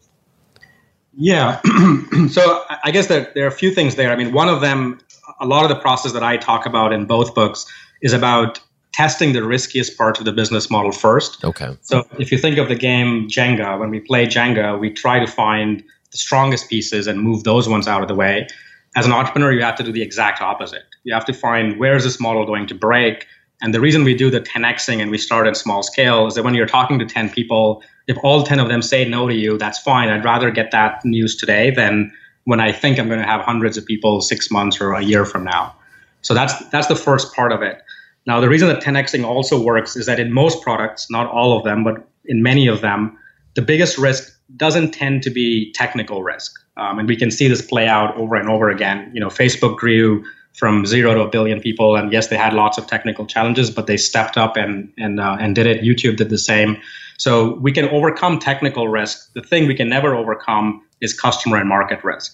Yeah, 1.16 1.62
so 2.30 2.64
I 2.84 2.92
guess 2.92 3.08
there 3.08 3.32
there 3.34 3.46
are 3.46 3.50
a 3.50 3.52
few 3.52 3.72
things 3.72 3.96
there. 3.96 4.12
I 4.12 4.16
mean, 4.16 4.34
one 4.34 4.50
of 4.50 4.62
them, 4.62 5.00
a 5.40 5.46
lot 5.46 5.64
of 5.64 5.70
the 5.70 5.80
process 5.82 6.12
that 6.14 6.24
I 6.24 6.38
talk 6.38 6.66
about 6.66 6.92
in 6.92 7.06
both 7.06 7.34
books 7.34 7.66
is 8.02 8.14
about 8.14 8.60
testing 8.92 9.34
the 9.34 9.44
riskiest 9.44 9.98
parts 9.98 10.20
of 10.20 10.26
the 10.26 10.32
business 10.32 10.70
model 10.70 10.92
first. 10.92 11.44
Okay. 11.44 11.78
So 11.82 12.08
if 12.18 12.32
you 12.32 12.38
think 12.38 12.58
of 12.58 12.70
the 12.70 12.76
game 12.76 13.28
Jenga, 13.28 13.80
when 13.80 13.90
we 13.90 14.00
play 14.00 14.26
Jenga, 14.26 14.80
we 14.80 14.90
try 14.92 15.20
to 15.20 15.28
find 15.28 15.84
the 16.12 16.18
strongest 16.18 16.70
pieces 16.70 17.06
and 17.08 17.22
move 17.22 17.44
those 17.44 17.70
ones 17.70 17.88
out 17.88 18.02
of 18.02 18.08
the 18.08 18.16
way 18.16 18.48
as 18.96 19.06
an 19.06 19.12
entrepreneur, 19.12 19.52
you 19.52 19.62
have 19.62 19.76
to 19.76 19.84
do 19.84 19.92
the 19.92 20.02
exact 20.02 20.42
opposite. 20.42 20.84
You 21.04 21.14
have 21.14 21.26
to 21.26 21.34
find 21.34 21.80
where 21.80 21.96
is 21.96 22.04
this 22.04 22.20
model 22.20 22.46
going 22.46 22.68
to 22.68 22.76
break. 22.76 23.28
And 23.62 23.74
the 23.74 23.80
reason 23.80 24.04
we 24.04 24.16
do 24.16 24.30
the 24.30 24.42
10xing 24.42 25.02
and 25.02 25.12
we 25.12 25.18
start 25.18 25.48
at 25.48 25.58
small 25.58 25.84
scale 25.84 26.28
is 26.28 26.36
that 26.36 26.44
when 26.44 26.56
you're 26.56 26.66
talking 26.66 26.98
to 27.00 27.06
10 27.06 27.30
people, 27.30 27.84
if 28.08 28.18
all 28.24 28.44
10 28.44 28.60
of 28.60 28.70
them 28.70 28.82
say 28.82 29.08
no 29.08 29.28
to 29.28 29.36
you, 29.36 29.58
that's 29.58 29.80
fine. 29.80 30.10
I'd 30.10 30.24
rather 30.24 30.50
get 30.50 30.72
that 30.72 31.04
news 31.06 31.36
today 31.36 31.72
than 31.72 32.12
when 32.46 32.60
I 32.60 32.72
think 32.72 32.98
I'm 33.00 33.08
going 33.08 33.20
to 33.20 33.26
have 33.26 33.42
hundreds 33.42 33.78
of 33.78 33.86
people 33.86 34.22
six 34.22 34.50
months 34.50 34.82
or 34.82 34.94
a 34.94 35.04
year 35.04 35.26
from 35.26 35.44
now. 35.44 35.76
So 36.22 36.34
that's 36.34 36.68
that's 36.70 36.88
the 36.88 36.96
first 36.96 37.34
part 37.34 37.52
of 37.52 37.62
it. 37.62 37.82
Now, 38.26 38.40
the 38.40 38.50
reason 38.50 38.68
that 38.68 38.84
10xing 38.84 39.26
also 39.26 39.62
works 39.62 39.96
is 39.96 40.06
that 40.06 40.20
in 40.20 40.32
most 40.32 40.62
products, 40.62 41.10
not 41.10 41.30
all 41.32 41.58
of 41.58 41.64
them, 41.64 41.84
but 41.84 42.08
in 42.26 42.44
many 42.44 42.68
of 42.68 42.82
them, 42.82 43.18
the 43.56 43.62
biggest 43.62 43.98
risk 43.98 44.32
doesn't 44.56 44.92
tend 44.92 45.24
to 45.24 45.30
be 45.30 45.72
technical 45.74 46.24
risk. 46.24 46.54
Um, 46.78 47.00
and 47.00 47.08
we 47.08 47.16
can 47.16 47.32
see 47.32 47.48
this 47.48 47.62
play 47.62 47.88
out 47.88 48.16
over 48.16 48.36
and 48.36 48.50
over 48.50 48.70
again. 48.70 49.12
You 49.14 49.20
know, 49.20 49.28
Facebook 49.28 49.78
grew 49.78 50.24
from 50.54 50.86
zero 50.86 51.14
to 51.14 51.22
a 51.22 51.30
billion 51.30 51.60
people, 51.62 51.96
and 51.96 52.12
yes, 52.12 52.28
they 52.28 52.38
had 52.38 52.54
lots 52.54 52.78
of 52.78 52.88
technical 52.88 53.26
challenges, 53.26 53.70
but 53.70 53.88
they 53.88 53.98
stepped 53.98 54.38
up 54.38 54.58
and 54.58 54.92
and 54.98 55.20
uh, 55.20 55.38
and 55.40 55.56
did 55.56 55.68
it. 55.68 55.84
YouTube 55.84 56.18
did 56.18 56.30
the 56.30 56.38
same. 56.38 56.78
So 57.18 57.56
we 57.56 57.72
can 57.72 57.86
overcome 57.90 58.40
technical 58.40 58.88
risk. 58.88 59.32
The 59.34 59.42
thing 59.42 59.68
we 59.68 59.76
can 59.76 59.90
never 59.90 60.16
overcome 60.16 60.82
is 61.02 61.14
customer 61.14 61.58
and 61.58 61.68
market 61.68 62.04
risk. 62.04 62.34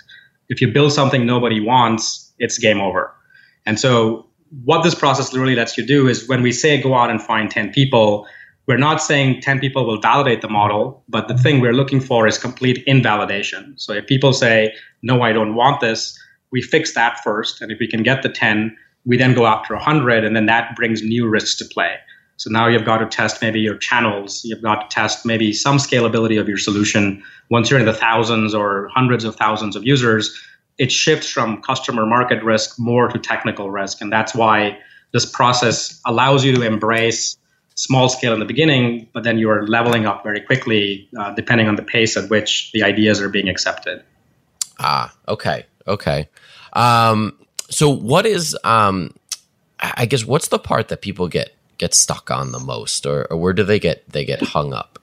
If 0.50 0.62
you 0.62 0.72
build 0.72 0.94
something 0.94 1.26
nobody 1.26 1.60
wants, 1.60 2.32
it's 2.38 2.58
game 2.60 2.80
over. 2.80 3.12
And 3.66 3.80
so 3.80 4.25
what 4.64 4.84
this 4.84 4.96
process 4.96 5.34
really 5.34 5.56
lets 5.56 5.78
you 5.78 5.86
do 5.86 6.08
is 6.08 6.28
when 6.28 6.42
we 6.42 6.52
say 6.52 6.82
go 6.82 6.96
out 6.96 7.10
and 7.10 7.22
find 7.22 7.50
10 7.50 7.72
people, 7.72 8.28
we're 8.68 8.78
not 8.78 9.02
saying 9.02 9.42
10 9.42 9.60
people 9.60 9.86
will 9.86 10.00
validate 10.00 10.42
the 10.42 10.50
model, 10.50 11.04
but 11.08 11.28
the 11.28 11.38
thing 11.38 11.62
we're 11.62 11.74
looking 11.74 12.00
for 12.00 12.28
is 12.28 12.38
complete 12.38 12.84
invalidation. 12.88 13.74
So 13.78 13.94
if 13.94 14.08
people 14.08 14.34
say, 14.34 14.74
no, 15.02 15.22
I 15.22 15.34
don't 15.34 15.56
want 15.56 15.82
this, 15.82 16.18
we 16.52 16.62
fix 16.62 16.94
that 16.94 17.20
first. 17.24 17.62
And 17.62 17.72
if 17.72 17.80
we 17.80 17.88
can 17.88 18.02
get 18.02 18.24
the 18.24 18.30
10, 18.30 18.76
we 19.06 19.18
then 19.18 19.36
go 19.36 19.46
after 19.46 19.76
100, 19.76 20.24
and 20.24 20.36
then 20.36 20.48
that 20.48 20.76
brings 20.76 21.04
new 21.04 21.28
risks 21.28 21.56
to 21.58 21.66
play. 21.66 21.96
So 22.38 22.50
now 22.50 22.68
you've 22.68 22.86
got 22.86 22.98
to 22.98 23.06
test 23.06 23.42
maybe 23.42 23.60
your 23.60 23.78
channels. 23.78 24.44
You've 24.44 24.62
got 24.62 24.90
to 24.90 24.94
test 24.94 25.26
maybe 25.26 25.54
some 25.54 25.78
scalability 25.78 26.40
of 26.40 26.50
your 26.50 26.58
solution. 26.58 27.24
Once 27.50 27.70
you're 27.70 27.80
in 27.80 27.86
the 27.86 27.94
thousands 27.94 28.54
or 28.54 28.90
hundreds 28.94 29.24
of 29.24 29.36
thousands 29.36 29.76
of 29.76 29.86
users, 29.86 30.36
it 30.78 30.92
shifts 30.92 31.30
from 31.30 31.62
customer 31.62 32.06
market 32.06 32.44
risk 32.44 32.78
more 32.78 33.08
to 33.08 33.20
technical 33.20 33.72
risk. 33.72 34.02
And 34.02 34.12
that's 34.12 34.36
why 34.36 34.78
this 35.12 35.26
process 35.26 36.02
allows 36.06 36.44
you 36.44 36.54
to 36.56 36.62
embrace 36.62 37.38
small 37.76 38.10
scale 38.10 38.34
in 38.34 38.40
the 38.40 38.46
beginning, 38.46 39.08
but 39.14 39.24
then 39.24 39.38
you're 39.38 39.68
leveling 39.68 40.06
up 40.06 40.24
very 40.24 40.42
quickly 40.42 41.08
uh, 41.18 41.32
depending 41.34 41.68
on 41.68 41.76
the 41.76 41.82
pace 41.82 42.18
at 42.18 42.30
which 42.30 42.72
the 42.74 42.84
ideas 42.84 43.22
are 43.22 43.30
being 43.30 43.50
accepted. 43.50 44.02
Ah, 44.80 45.14
okay, 45.28 45.66
okay. 45.88 46.28
Um, 46.74 47.38
so, 47.70 47.90
what 47.90 48.26
is, 48.26 48.58
um, 48.64 49.14
I 49.80 50.06
guess, 50.06 50.26
what's 50.26 50.50
the 50.50 50.60
part 50.60 50.90
that 50.90 51.02
people 51.02 51.28
get 51.28 51.56
get 51.78 51.94
stuck 51.94 52.32
on 52.32 52.52
the 52.52 52.60
most, 52.60 53.06
or, 53.06 53.26
or 53.30 53.38
where 53.38 53.54
do 53.54 53.64
they 53.64 53.80
get 53.80 54.08
they 54.10 54.26
get 54.26 54.42
hung 54.42 54.74
up? 54.74 55.00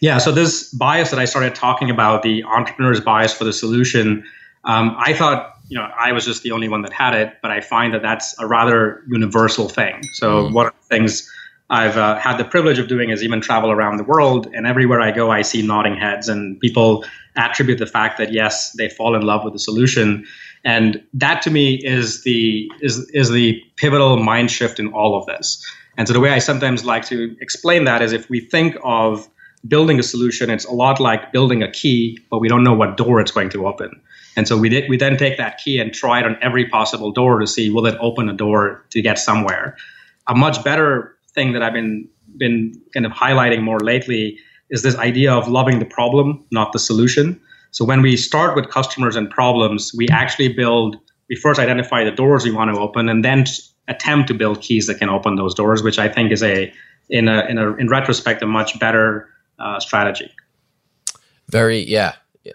Yeah, 0.00 0.18
so 0.18 0.32
this 0.32 0.72
bias 0.72 1.10
that 1.10 1.20
I 1.20 1.26
started 1.26 1.54
talking 1.54 1.88
about, 1.90 2.22
the 2.22 2.42
entrepreneur's 2.44 3.00
bias 3.00 3.32
for 3.32 3.44
the 3.44 3.52
solution, 3.52 4.24
um, 4.64 4.94
I 4.98 5.12
thought 5.12 5.54
you 5.68 5.78
know 5.78 5.88
I 5.98 6.12
was 6.12 6.24
just 6.24 6.42
the 6.42 6.52
only 6.52 6.68
one 6.68 6.82
that 6.82 6.92
had 6.92 7.14
it, 7.14 7.38
but 7.42 7.50
I 7.50 7.60
find 7.60 7.94
that 7.94 8.02
that's 8.02 8.38
a 8.38 8.46
rather 8.46 9.02
universal 9.08 9.68
thing. 9.68 10.02
So 10.14 10.44
mm. 10.44 10.52
one 10.52 10.66
of 10.66 10.74
the 10.80 10.86
things 10.86 11.30
I've 11.70 11.96
uh, 11.96 12.18
had 12.18 12.36
the 12.36 12.44
privilege 12.44 12.78
of 12.78 12.88
doing 12.88 13.10
is 13.10 13.22
even 13.22 13.40
travel 13.40 13.70
around 13.70 13.96
the 13.96 14.04
world, 14.04 14.46
and 14.54 14.66
everywhere 14.66 15.00
I 15.00 15.10
go, 15.10 15.30
I 15.30 15.42
see 15.42 15.66
nodding 15.66 15.96
heads, 15.96 16.28
and 16.28 16.60
people 16.60 17.04
attribute 17.36 17.78
the 17.78 17.86
fact 17.86 18.18
that 18.18 18.32
yes, 18.32 18.72
they 18.72 18.88
fall 18.88 19.14
in 19.14 19.22
love 19.22 19.42
with 19.44 19.54
the 19.54 19.58
solution, 19.58 20.26
and 20.64 21.02
that 21.14 21.42
to 21.42 21.50
me 21.50 21.80
is 21.82 22.22
the 22.24 22.70
is 22.80 23.08
is 23.14 23.30
the 23.30 23.60
pivotal 23.76 24.18
mind 24.18 24.50
shift 24.50 24.78
in 24.78 24.88
all 24.92 25.18
of 25.18 25.26
this. 25.26 25.64
And 25.98 26.08
so 26.08 26.14
the 26.14 26.20
way 26.20 26.30
I 26.30 26.38
sometimes 26.38 26.84
like 26.84 27.04
to 27.06 27.36
explain 27.40 27.84
that 27.84 28.00
is 28.00 28.12
if 28.12 28.30
we 28.30 28.40
think 28.40 28.76
of 28.82 29.28
building 29.68 29.98
a 29.98 30.02
solution, 30.02 30.50
it's 30.50 30.64
a 30.64 30.72
lot 30.72 31.00
like 31.00 31.32
building 31.32 31.62
a 31.62 31.70
key, 31.70 32.18
but 32.30 32.38
we 32.38 32.48
don't 32.48 32.64
know 32.64 32.74
what 32.74 32.96
door 32.96 33.20
it's 33.20 33.30
going 33.30 33.50
to 33.50 33.66
open. 33.66 34.00
And 34.36 34.48
so 34.48 34.56
we 34.56 34.68
did, 34.68 34.88
we 34.88 34.96
then 34.96 35.16
take 35.16 35.36
that 35.36 35.58
key 35.58 35.78
and 35.78 35.92
try 35.92 36.20
it 36.20 36.26
on 36.26 36.36
every 36.40 36.66
possible 36.68 37.12
door 37.12 37.38
to 37.38 37.46
see 37.46 37.70
will 37.70 37.86
it 37.86 37.96
open 38.00 38.28
a 38.28 38.32
door 38.32 38.84
to 38.90 39.02
get 39.02 39.18
somewhere. 39.18 39.76
A 40.28 40.34
much 40.34 40.62
better 40.64 41.16
thing 41.34 41.52
that 41.52 41.62
I've 41.62 41.72
been 41.72 42.08
been 42.38 42.72
kind 42.94 43.04
of 43.04 43.12
highlighting 43.12 43.62
more 43.62 43.80
lately 43.80 44.38
is 44.70 44.82
this 44.82 44.96
idea 44.96 45.32
of 45.32 45.48
loving 45.48 45.78
the 45.80 45.84
problem, 45.84 46.42
not 46.50 46.72
the 46.72 46.78
solution. 46.78 47.38
So 47.72 47.84
when 47.84 48.00
we 48.00 48.16
start 48.16 48.56
with 48.56 48.70
customers 48.70 49.16
and 49.16 49.30
problems, 49.30 49.92
we 49.96 50.08
actually 50.08 50.48
build. 50.48 50.96
We 51.28 51.36
first 51.36 51.60
identify 51.60 52.04
the 52.04 52.10
doors 52.10 52.44
we 52.44 52.50
want 52.50 52.74
to 52.74 52.80
open, 52.80 53.08
and 53.08 53.24
then 53.24 53.44
attempt 53.88 54.28
to 54.28 54.34
build 54.34 54.60
keys 54.60 54.86
that 54.86 54.98
can 54.98 55.08
open 55.08 55.36
those 55.36 55.54
doors, 55.54 55.82
which 55.82 55.98
I 55.98 56.08
think 56.08 56.32
is 56.32 56.42
a 56.42 56.72
in 57.10 57.28
a 57.28 57.46
in 57.46 57.58
a 57.58 57.74
in 57.76 57.88
retrospect 57.88 58.42
a 58.42 58.46
much 58.46 58.78
better 58.78 59.28
uh, 59.58 59.78
strategy. 59.80 60.30
Very 61.48 61.80
yeah. 61.80 62.14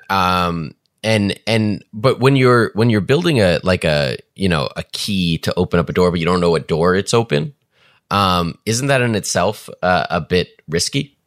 Um, 0.09 0.73
and 1.03 1.39
and 1.45 1.83
but 1.93 2.19
when 2.19 2.35
you're 2.35 2.71
when 2.73 2.89
you're 2.89 3.01
building 3.01 3.39
a 3.39 3.59
like 3.63 3.83
a 3.83 4.17
you 4.35 4.49
know 4.49 4.69
a 4.75 4.83
key 4.91 5.37
to 5.39 5.53
open 5.55 5.79
up 5.79 5.89
a 5.89 5.93
door 5.93 6.11
but 6.11 6.19
you 6.19 6.25
don't 6.25 6.41
know 6.41 6.49
what 6.49 6.67
door 6.67 6.95
it's 6.95 7.13
open 7.13 7.53
um, 8.11 8.57
isn't 8.65 8.87
that 8.87 9.01
in 9.01 9.15
itself 9.15 9.69
uh, 9.81 10.07
a 10.09 10.21
bit 10.21 10.61
risky? 10.67 11.17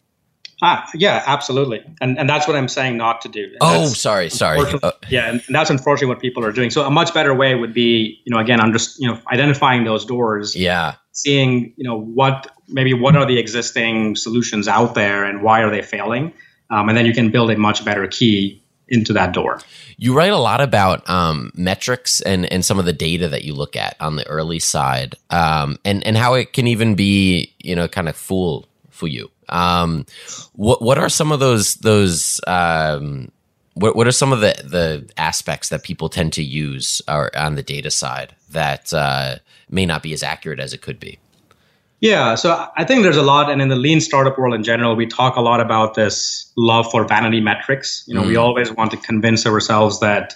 Ah, 0.62 0.88
yeah, 0.94 1.22
absolutely, 1.26 1.82
and 2.02 2.18
and 2.18 2.28
that's 2.28 2.46
what 2.46 2.54
I'm 2.54 2.68
saying 2.68 2.98
not 2.98 3.22
to 3.22 3.30
do. 3.30 3.44
And 3.44 3.56
oh, 3.62 3.86
sorry, 3.86 4.28
sorry. 4.28 4.60
Uh, 4.82 4.92
yeah, 5.08 5.30
and 5.30 5.42
that's 5.48 5.70
unfortunately 5.70 6.14
what 6.14 6.20
people 6.20 6.44
are 6.44 6.52
doing. 6.52 6.68
So 6.68 6.84
a 6.84 6.90
much 6.90 7.14
better 7.14 7.34
way 7.34 7.54
would 7.54 7.72
be, 7.72 8.20
you 8.24 8.34
know, 8.34 8.38
again, 8.38 8.60
under 8.60 8.78
you 8.98 9.08
know, 9.08 9.18
identifying 9.32 9.84
those 9.84 10.04
doors. 10.04 10.54
Yeah. 10.54 10.96
Seeing, 11.12 11.72
you 11.76 11.84
know, 11.84 11.98
what 11.98 12.46
maybe 12.68 12.92
what 12.92 13.16
are 13.16 13.24
the 13.24 13.38
existing 13.38 14.16
solutions 14.16 14.68
out 14.68 14.94
there 14.94 15.24
and 15.24 15.42
why 15.42 15.62
are 15.62 15.70
they 15.70 15.80
failing, 15.80 16.30
um, 16.68 16.90
and 16.90 16.96
then 16.96 17.06
you 17.06 17.14
can 17.14 17.30
build 17.30 17.50
a 17.50 17.56
much 17.56 17.82
better 17.82 18.06
key 18.06 18.62
into 18.90 19.12
that 19.12 19.32
door. 19.32 19.60
You 19.96 20.14
write 20.14 20.32
a 20.32 20.38
lot 20.38 20.60
about 20.60 21.08
um, 21.08 21.52
metrics 21.54 22.20
and, 22.20 22.50
and 22.52 22.64
some 22.64 22.78
of 22.78 22.84
the 22.84 22.92
data 22.92 23.28
that 23.28 23.44
you 23.44 23.54
look 23.54 23.76
at 23.76 23.96
on 24.00 24.16
the 24.16 24.26
early 24.26 24.58
side, 24.58 25.16
um, 25.30 25.78
and 25.84 26.04
and 26.06 26.16
how 26.16 26.34
it 26.34 26.52
can 26.52 26.66
even 26.66 26.94
be 26.94 27.52
you 27.58 27.74
know 27.74 27.88
kind 27.88 28.08
of 28.08 28.16
fool 28.16 28.66
for 28.90 29.08
you. 29.08 29.30
Um, 29.48 30.06
what 30.52 30.82
what 30.82 30.98
are 30.98 31.08
some 31.08 31.32
of 31.32 31.40
those 31.40 31.76
those 31.76 32.40
um, 32.46 33.30
what 33.74 33.96
what 33.96 34.06
are 34.06 34.12
some 34.12 34.32
of 34.32 34.40
the 34.40 34.54
the 34.64 35.10
aspects 35.16 35.68
that 35.70 35.82
people 35.82 36.08
tend 36.08 36.32
to 36.34 36.42
use 36.42 37.00
or 37.08 37.36
on 37.36 37.54
the 37.54 37.62
data 37.62 37.90
side 37.90 38.34
that 38.50 38.92
uh, 38.92 39.36
may 39.68 39.86
not 39.86 40.02
be 40.02 40.12
as 40.12 40.22
accurate 40.22 40.60
as 40.60 40.72
it 40.72 40.82
could 40.82 41.00
be? 41.00 41.18
Yeah, 42.00 42.34
so 42.34 42.66
I 42.76 42.84
think 42.84 43.02
there's 43.02 43.18
a 43.18 43.22
lot, 43.22 43.50
and 43.50 43.60
in 43.60 43.68
the 43.68 43.76
lean 43.76 44.00
startup 44.00 44.38
world 44.38 44.54
in 44.54 44.64
general, 44.64 44.96
we 44.96 45.06
talk 45.06 45.36
a 45.36 45.42
lot 45.42 45.60
about 45.60 45.94
this 45.94 46.50
love 46.56 46.90
for 46.90 47.04
vanity 47.04 47.40
metrics. 47.40 48.04
You 48.06 48.14
know, 48.14 48.22
mm. 48.22 48.28
we 48.28 48.36
always 48.36 48.72
want 48.72 48.90
to 48.92 48.96
convince 48.96 49.46
ourselves 49.46 50.00
that 50.00 50.34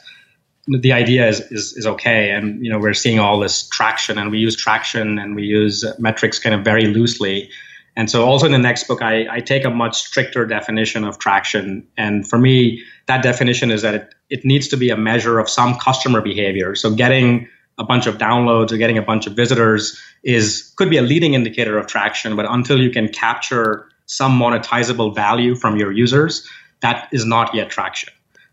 the 0.67 0.93
idea 0.93 1.27
is, 1.27 1.41
is 1.51 1.75
is 1.75 1.87
okay, 1.87 2.31
and 2.31 2.63
you 2.63 2.71
know, 2.71 2.79
we're 2.79 2.93
seeing 2.93 3.19
all 3.19 3.41
this 3.41 3.67
traction, 3.69 4.19
and 4.19 4.31
we 4.31 4.39
use 4.39 4.57
traction 4.57 5.19
and 5.19 5.35
we 5.35 5.43
use 5.45 5.85
metrics 5.99 6.39
kind 6.39 6.55
of 6.55 6.63
very 6.65 6.87
loosely. 6.87 7.49
And 7.97 8.11
so, 8.11 8.27
also 8.27 8.45
in 8.45 8.53
the 8.53 8.59
next 8.59 8.85
book, 8.85 9.01
I, 9.01 9.27
I 9.31 9.41
take 9.41 9.65
a 9.65 9.71
much 9.71 10.03
stricter 10.03 10.45
definition 10.45 11.03
of 11.05 11.19
traction, 11.19 11.87
and 11.97 12.29
for 12.29 12.39
me, 12.39 12.83
that 13.07 13.23
definition 13.23 13.71
is 13.71 13.81
that 13.81 13.95
it, 13.95 14.15
it 14.29 14.45
needs 14.45 14.69
to 14.69 14.77
be 14.77 14.91
a 14.91 14.97
measure 14.99 15.39
of 15.39 15.49
some 15.49 15.79
customer 15.79 16.21
behavior. 16.21 16.75
So, 16.75 16.95
getting 16.95 17.49
a 17.79 17.85
bunch 17.85 18.07
of 18.07 18.19
downloads 18.19 18.73
or 18.73 18.77
getting 18.77 18.99
a 18.99 19.03
bunch 19.03 19.27
of 19.27 19.35
visitors 19.35 20.01
is 20.23 20.73
could 20.77 20.91
be 20.91 20.97
a 20.97 21.03
leading 21.03 21.35
indicator 21.35 21.77
of 21.79 21.87
traction 21.87 22.37
but 22.37 22.47
until 22.49 22.81
you 22.81 22.91
can 22.91 23.09
capture 23.09 23.89
some 24.07 24.39
monetizable 24.39 25.15
value 25.15 25.55
from 25.55 25.77
your 25.77 25.91
users 25.93 26.49
that 26.81 27.09
is 27.13 27.25
not 27.25 27.55
yet 27.55 27.71
traction. 27.71 28.13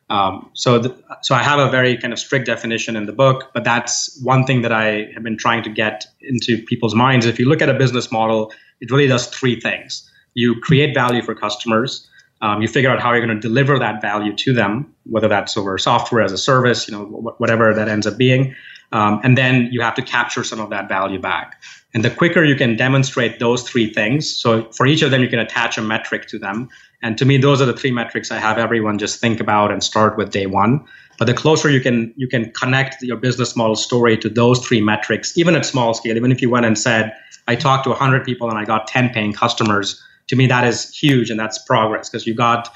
Um, 0.09 0.49
so 0.53 0.81
so 1.21 1.35
i 1.35 1.43
have 1.43 1.59
a 1.59 1.69
very 1.69 1.97
kind 1.97 2.13
of 2.13 2.19
strict 2.19 2.45
definition 2.45 2.95
in 2.95 3.05
the 3.05 3.13
book 3.13 3.51
but 3.53 3.63
that's 3.63 4.19
one 4.23 4.45
thing 4.45 4.61
that 4.63 4.71
i 4.73 5.07
have 5.13 5.23
been 5.23 5.37
trying 5.37 5.63
to 5.63 5.69
get 5.69 6.05
into 6.21 6.61
people's 6.65 6.95
minds. 6.95 7.25
If 7.25 7.39
you 7.39 7.47
look 7.47 7.61
at 7.61 7.69
a 7.69 7.73
business 7.73 8.11
model 8.11 8.51
it 8.81 8.91
really 8.91 9.07
does 9.07 9.27
three 9.27 9.59
things. 9.59 10.09
You 10.33 10.59
create 10.59 10.93
value 10.93 11.21
for 11.21 11.35
customers 11.35 12.07
Um, 12.41 12.61
you 12.61 12.67
figure 12.67 12.89
out 12.89 12.99
how 12.99 13.13
you're 13.13 13.25
going 13.25 13.39
to 13.39 13.47
deliver 13.47 13.77
that 13.77 14.01
value 14.01 14.35
to 14.35 14.53
them, 14.53 14.91
whether 15.03 15.27
that's 15.27 15.55
over 15.57 15.77
software 15.77 16.23
as 16.23 16.31
a 16.31 16.37
service, 16.37 16.87
you 16.87 16.93
know, 16.95 17.05
whatever 17.37 17.73
that 17.73 17.87
ends 17.87 18.07
up 18.07 18.17
being. 18.17 18.55
Um, 18.91 19.21
and 19.23 19.37
then 19.37 19.69
you 19.71 19.81
have 19.81 19.95
to 19.95 20.01
capture 20.01 20.43
some 20.43 20.59
of 20.59 20.69
that 20.69 20.89
value 20.89 21.19
back. 21.19 21.61
And 21.93 22.03
the 22.03 22.09
quicker 22.09 22.43
you 22.43 22.55
can 22.55 22.75
demonstrate 22.75 23.39
those 23.39 23.63
three 23.63 23.93
things, 23.93 24.33
so 24.33 24.69
for 24.71 24.85
each 24.85 25.01
of 25.01 25.11
them, 25.11 25.21
you 25.21 25.27
can 25.27 25.39
attach 25.39 25.77
a 25.77 25.81
metric 25.81 26.27
to 26.27 26.39
them. 26.39 26.69
And 27.01 27.17
to 27.17 27.25
me, 27.25 27.37
those 27.37 27.61
are 27.61 27.65
the 27.65 27.75
three 27.75 27.91
metrics 27.91 28.31
I 28.31 28.37
have 28.37 28.57
everyone 28.57 28.97
just 28.97 29.19
think 29.19 29.39
about 29.39 29.71
and 29.71 29.83
start 29.83 30.17
with 30.17 30.31
day 30.31 30.45
one. 30.45 30.85
But 31.17 31.25
the 31.25 31.33
closer 31.33 31.69
you 31.69 31.81
can 31.81 32.13
you 32.17 32.27
can 32.27 32.51
connect 32.51 33.01
your 33.03 33.17
business 33.17 33.55
model 33.55 33.75
story 33.75 34.17
to 34.17 34.29
those 34.29 34.65
three 34.65 34.81
metrics, 34.81 35.37
even 35.37 35.55
at 35.55 35.65
small 35.65 35.93
scale, 35.93 36.15
even 36.15 36.31
if 36.31 36.41
you 36.41 36.49
went 36.49 36.65
and 36.65 36.77
said, 36.77 37.13
I 37.47 37.55
talked 37.55 37.83
to 37.83 37.89
100 37.89 38.23
people 38.23 38.49
and 38.49 38.57
I 38.57 38.65
got 38.65 38.87
10 38.87 39.09
paying 39.09 39.33
customers, 39.33 40.01
to 40.27 40.35
me 40.35 40.47
that 40.47 40.65
is 40.65 40.89
huge 40.89 41.29
and 41.29 41.39
that's 41.39 41.59
progress 41.59 42.09
because 42.09 42.25
you 42.25 42.33
got 42.33 42.73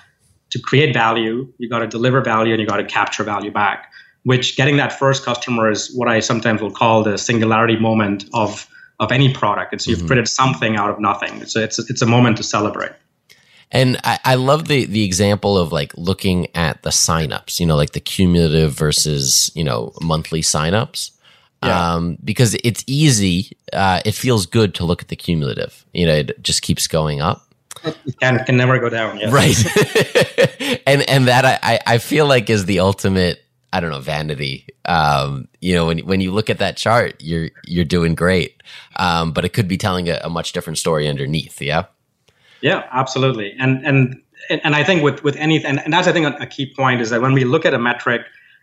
to 0.52 0.60
create 0.60 0.94
value, 0.94 1.52
you 1.58 1.70
got 1.70 1.80
to 1.80 1.88
deliver 1.88 2.22
value, 2.22 2.54
and 2.54 2.62
you 2.62 2.68
got 2.68 2.78
to 2.78 2.84
capture 2.86 3.24
value 3.24 3.52
back. 3.52 3.92
Which 4.26 4.58
getting 4.58 4.78
that 4.78 4.92
first 4.92 5.24
customer 5.24 5.72
is 5.72 5.96
what 5.96 6.08
I 6.08 6.20
sometimes 6.20 6.62
will 6.62 6.72
call 6.72 7.04
the 7.04 7.18
singularity 7.18 7.78
moment 7.78 8.26
of 8.34 8.68
of 9.00 9.12
any 9.12 9.34
product. 9.34 9.74
It's 9.74 9.88
you've 9.88 10.00
mm-hmm. 10.00 10.08
created 10.08 10.28
something 10.28 10.76
out 10.76 10.90
of 10.90 11.00
nothing. 11.00 11.46
So 11.46 11.60
it's 11.60 11.80
a, 11.80 11.84
it's 11.90 12.02
a 12.02 12.06
moment 12.06 12.38
to 12.38 12.44
celebrate. 12.44 12.92
And 13.72 13.98
I, 14.04 14.20
I, 14.24 14.36
love 14.36 14.68
the 14.68 14.86
the 14.86 15.04
example 15.04 15.58
of 15.58 15.72
like 15.72 15.92
looking 15.98 16.48
at 16.56 16.84
the 16.84 16.92
signups, 16.92 17.60
you 17.60 17.66
know, 17.66 17.76
like 17.76 17.92
the 17.92 18.00
cumulative 18.00 18.74
versus 18.74 19.52
you 19.56 19.64
know 19.64 19.92
monthly 20.02 20.42
signups. 20.42 21.12
Yeah. 21.64 21.94
Um, 21.94 22.18
because 22.24 22.56
it's 22.64 22.84
easy, 22.86 23.58
uh, 23.74 24.02
it 24.06 24.14
feels 24.14 24.46
good 24.46 24.76
to 24.76 24.86
look 24.86 25.02
at 25.02 25.08
the 25.08 25.16
cumulative. 25.16 25.84
You 25.94 26.06
know, 26.06 26.16
it 26.16 26.44
just 26.44 26.62
keeps 26.62 26.86
going 26.88 27.22
up. 27.22 27.42
It 27.84 28.20
can, 28.20 28.44
can 28.46 28.56
never 28.56 28.78
go 28.78 28.90
down. 28.90 29.18
Yes. 29.18 29.32
Right. 29.32 30.82
and 30.88 31.02
and 31.10 31.28
that 31.28 31.60
I 31.64 31.80
I 31.86 31.98
feel 31.98 32.28
like 32.28 32.50
is 32.50 32.66
the 32.66 32.80
ultimate 32.80 33.45
I 33.76 33.82
don't 33.82 33.92
know 33.92 34.00
vanity. 34.00 34.68
Um, 34.86 35.50
you 35.60 35.76
know, 35.76 35.88
when 35.88 36.00
when 36.00 36.22
you 36.22 36.32
look 36.32 36.50
at 36.50 36.60
that 36.60 36.78
chart, 36.78 37.16
you're 37.20 37.50
you're 37.66 37.84
doing 37.84 38.16
great, 38.16 38.64
um, 38.96 39.34
but 39.34 39.44
it 39.44 39.50
could 39.50 39.68
be 39.68 39.76
telling 39.76 40.08
a, 40.08 40.18
a 40.24 40.30
much 40.30 40.54
different 40.54 40.78
story 40.78 41.10
underneath. 41.10 41.62
Yeah. 41.62 41.88
Yeah, 42.62 42.88
absolutely. 42.94 43.54
And 43.60 43.86
and 43.86 44.22
and 44.50 44.78
I 44.78 44.86
think 44.86 45.04
with 45.04 45.26
with 45.26 45.36
anything, 45.36 45.78
and, 45.78 45.92
that's 45.92 46.08
I 46.08 46.14
think 46.14 46.40
a 46.40 46.46
key 46.46 46.74
point 46.74 47.02
is 47.02 47.10
that 47.10 47.22
when 47.22 47.34
we 47.34 47.44
look 47.44 47.66
at 47.66 47.74
a 47.74 47.78
metric, 47.78 48.22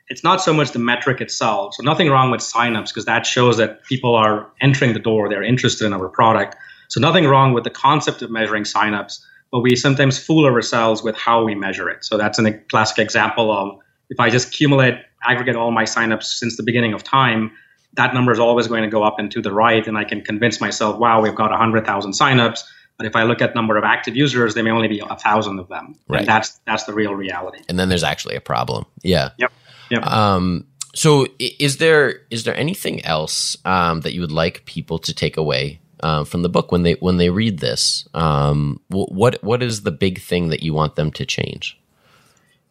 it's 0.08 0.24
not 0.24 0.40
so 0.40 0.54
much 0.54 0.70
the 0.72 0.78
metric 0.78 1.20
itself. 1.20 1.74
So 1.74 1.82
nothing 1.82 2.08
wrong 2.08 2.30
with 2.30 2.40
signups 2.40 2.88
because 2.88 3.04
that 3.04 3.26
shows 3.26 3.58
that 3.58 3.84
people 3.84 4.14
are 4.14 4.50
entering 4.62 4.94
the 4.94 4.98
door, 4.98 5.28
they're 5.28 5.42
interested 5.42 5.84
in 5.84 5.92
our 5.92 6.08
product. 6.08 6.56
So 6.88 7.00
nothing 7.00 7.26
wrong 7.26 7.52
with 7.52 7.64
the 7.64 7.70
concept 7.70 8.22
of 8.22 8.30
measuring 8.30 8.64
signups, 8.64 9.20
but 9.50 9.60
we 9.60 9.76
sometimes 9.76 10.18
fool 10.18 10.46
ourselves 10.46 11.02
with 11.02 11.16
how 11.16 11.44
we 11.44 11.54
measure 11.54 11.90
it. 11.90 12.02
So 12.02 12.16
that's 12.16 12.38
a 12.38 12.52
classic 12.70 12.98
example 12.98 13.52
of 13.52 13.78
if 14.12 14.20
I 14.20 14.30
just 14.30 14.48
accumulate, 14.48 14.94
aggregate 15.24 15.56
all 15.56 15.70
my 15.70 15.84
signups 15.84 16.24
since 16.24 16.56
the 16.56 16.62
beginning 16.62 16.92
of 16.92 17.02
time, 17.02 17.50
that 17.94 18.14
number 18.14 18.32
is 18.32 18.38
always 18.38 18.68
going 18.68 18.82
to 18.82 18.88
go 18.88 19.02
up 19.02 19.18
and 19.18 19.30
to 19.32 19.42
the 19.42 19.52
right, 19.52 19.86
and 19.86 19.98
I 19.98 20.04
can 20.04 20.22
convince 20.22 20.60
myself, 20.60 20.98
wow, 20.98 21.20
we've 21.20 21.34
got 21.34 21.50
100,000 21.50 22.12
signups 22.12 22.62
but 23.02 23.06
if 23.06 23.16
I 23.16 23.24
look 23.24 23.42
at 23.42 23.54
number 23.54 23.76
of 23.76 23.82
active 23.82 24.16
users, 24.16 24.54
there 24.54 24.62
may 24.62 24.70
only 24.70 24.86
be 24.86 25.00
a 25.00 25.16
thousand 25.16 25.58
of 25.58 25.68
them. 25.68 25.98
Right. 26.08 26.20
And 26.20 26.28
that's 26.28 26.60
that's 26.66 26.84
the 26.84 26.92
real 26.92 27.14
reality. 27.14 27.58
And 27.68 27.76
then 27.78 27.88
there's 27.88 28.04
actually 28.04 28.36
a 28.36 28.40
problem. 28.40 28.86
Yeah. 29.02 29.30
Yep. 29.38 29.52
Yep. 29.90 30.06
Um, 30.06 30.66
so 30.94 31.26
is 31.40 31.78
there 31.78 32.20
is 32.30 32.44
there 32.44 32.56
anything 32.56 33.04
else 33.04 33.56
um, 33.64 34.02
that 34.02 34.12
you 34.12 34.20
would 34.20 34.30
like 34.30 34.64
people 34.66 34.98
to 35.00 35.12
take 35.12 35.36
away 35.36 35.80
uh, 36.00 36.22
from 36.24 36.42
the 36.42 36.48
book 36.48 36.70
when 36.70 36.84
they 36.84 36.92
when 36.94 37.16
they 37.16 37.30
read 37.30 37.58
this? 37.58 38.06
Um, 38.14 38.80
what 38.88 39.42
what 39.42 39.62
is 39.64 39.82
the 39.82 39.90
big 39.90 40.20
thing 40.20 40.50
that 40.50 40.62
you 40.62 40.72
want 40.72 40.94
them 40.94 41.10
to 41.12 41.26
change? 41.26 41.78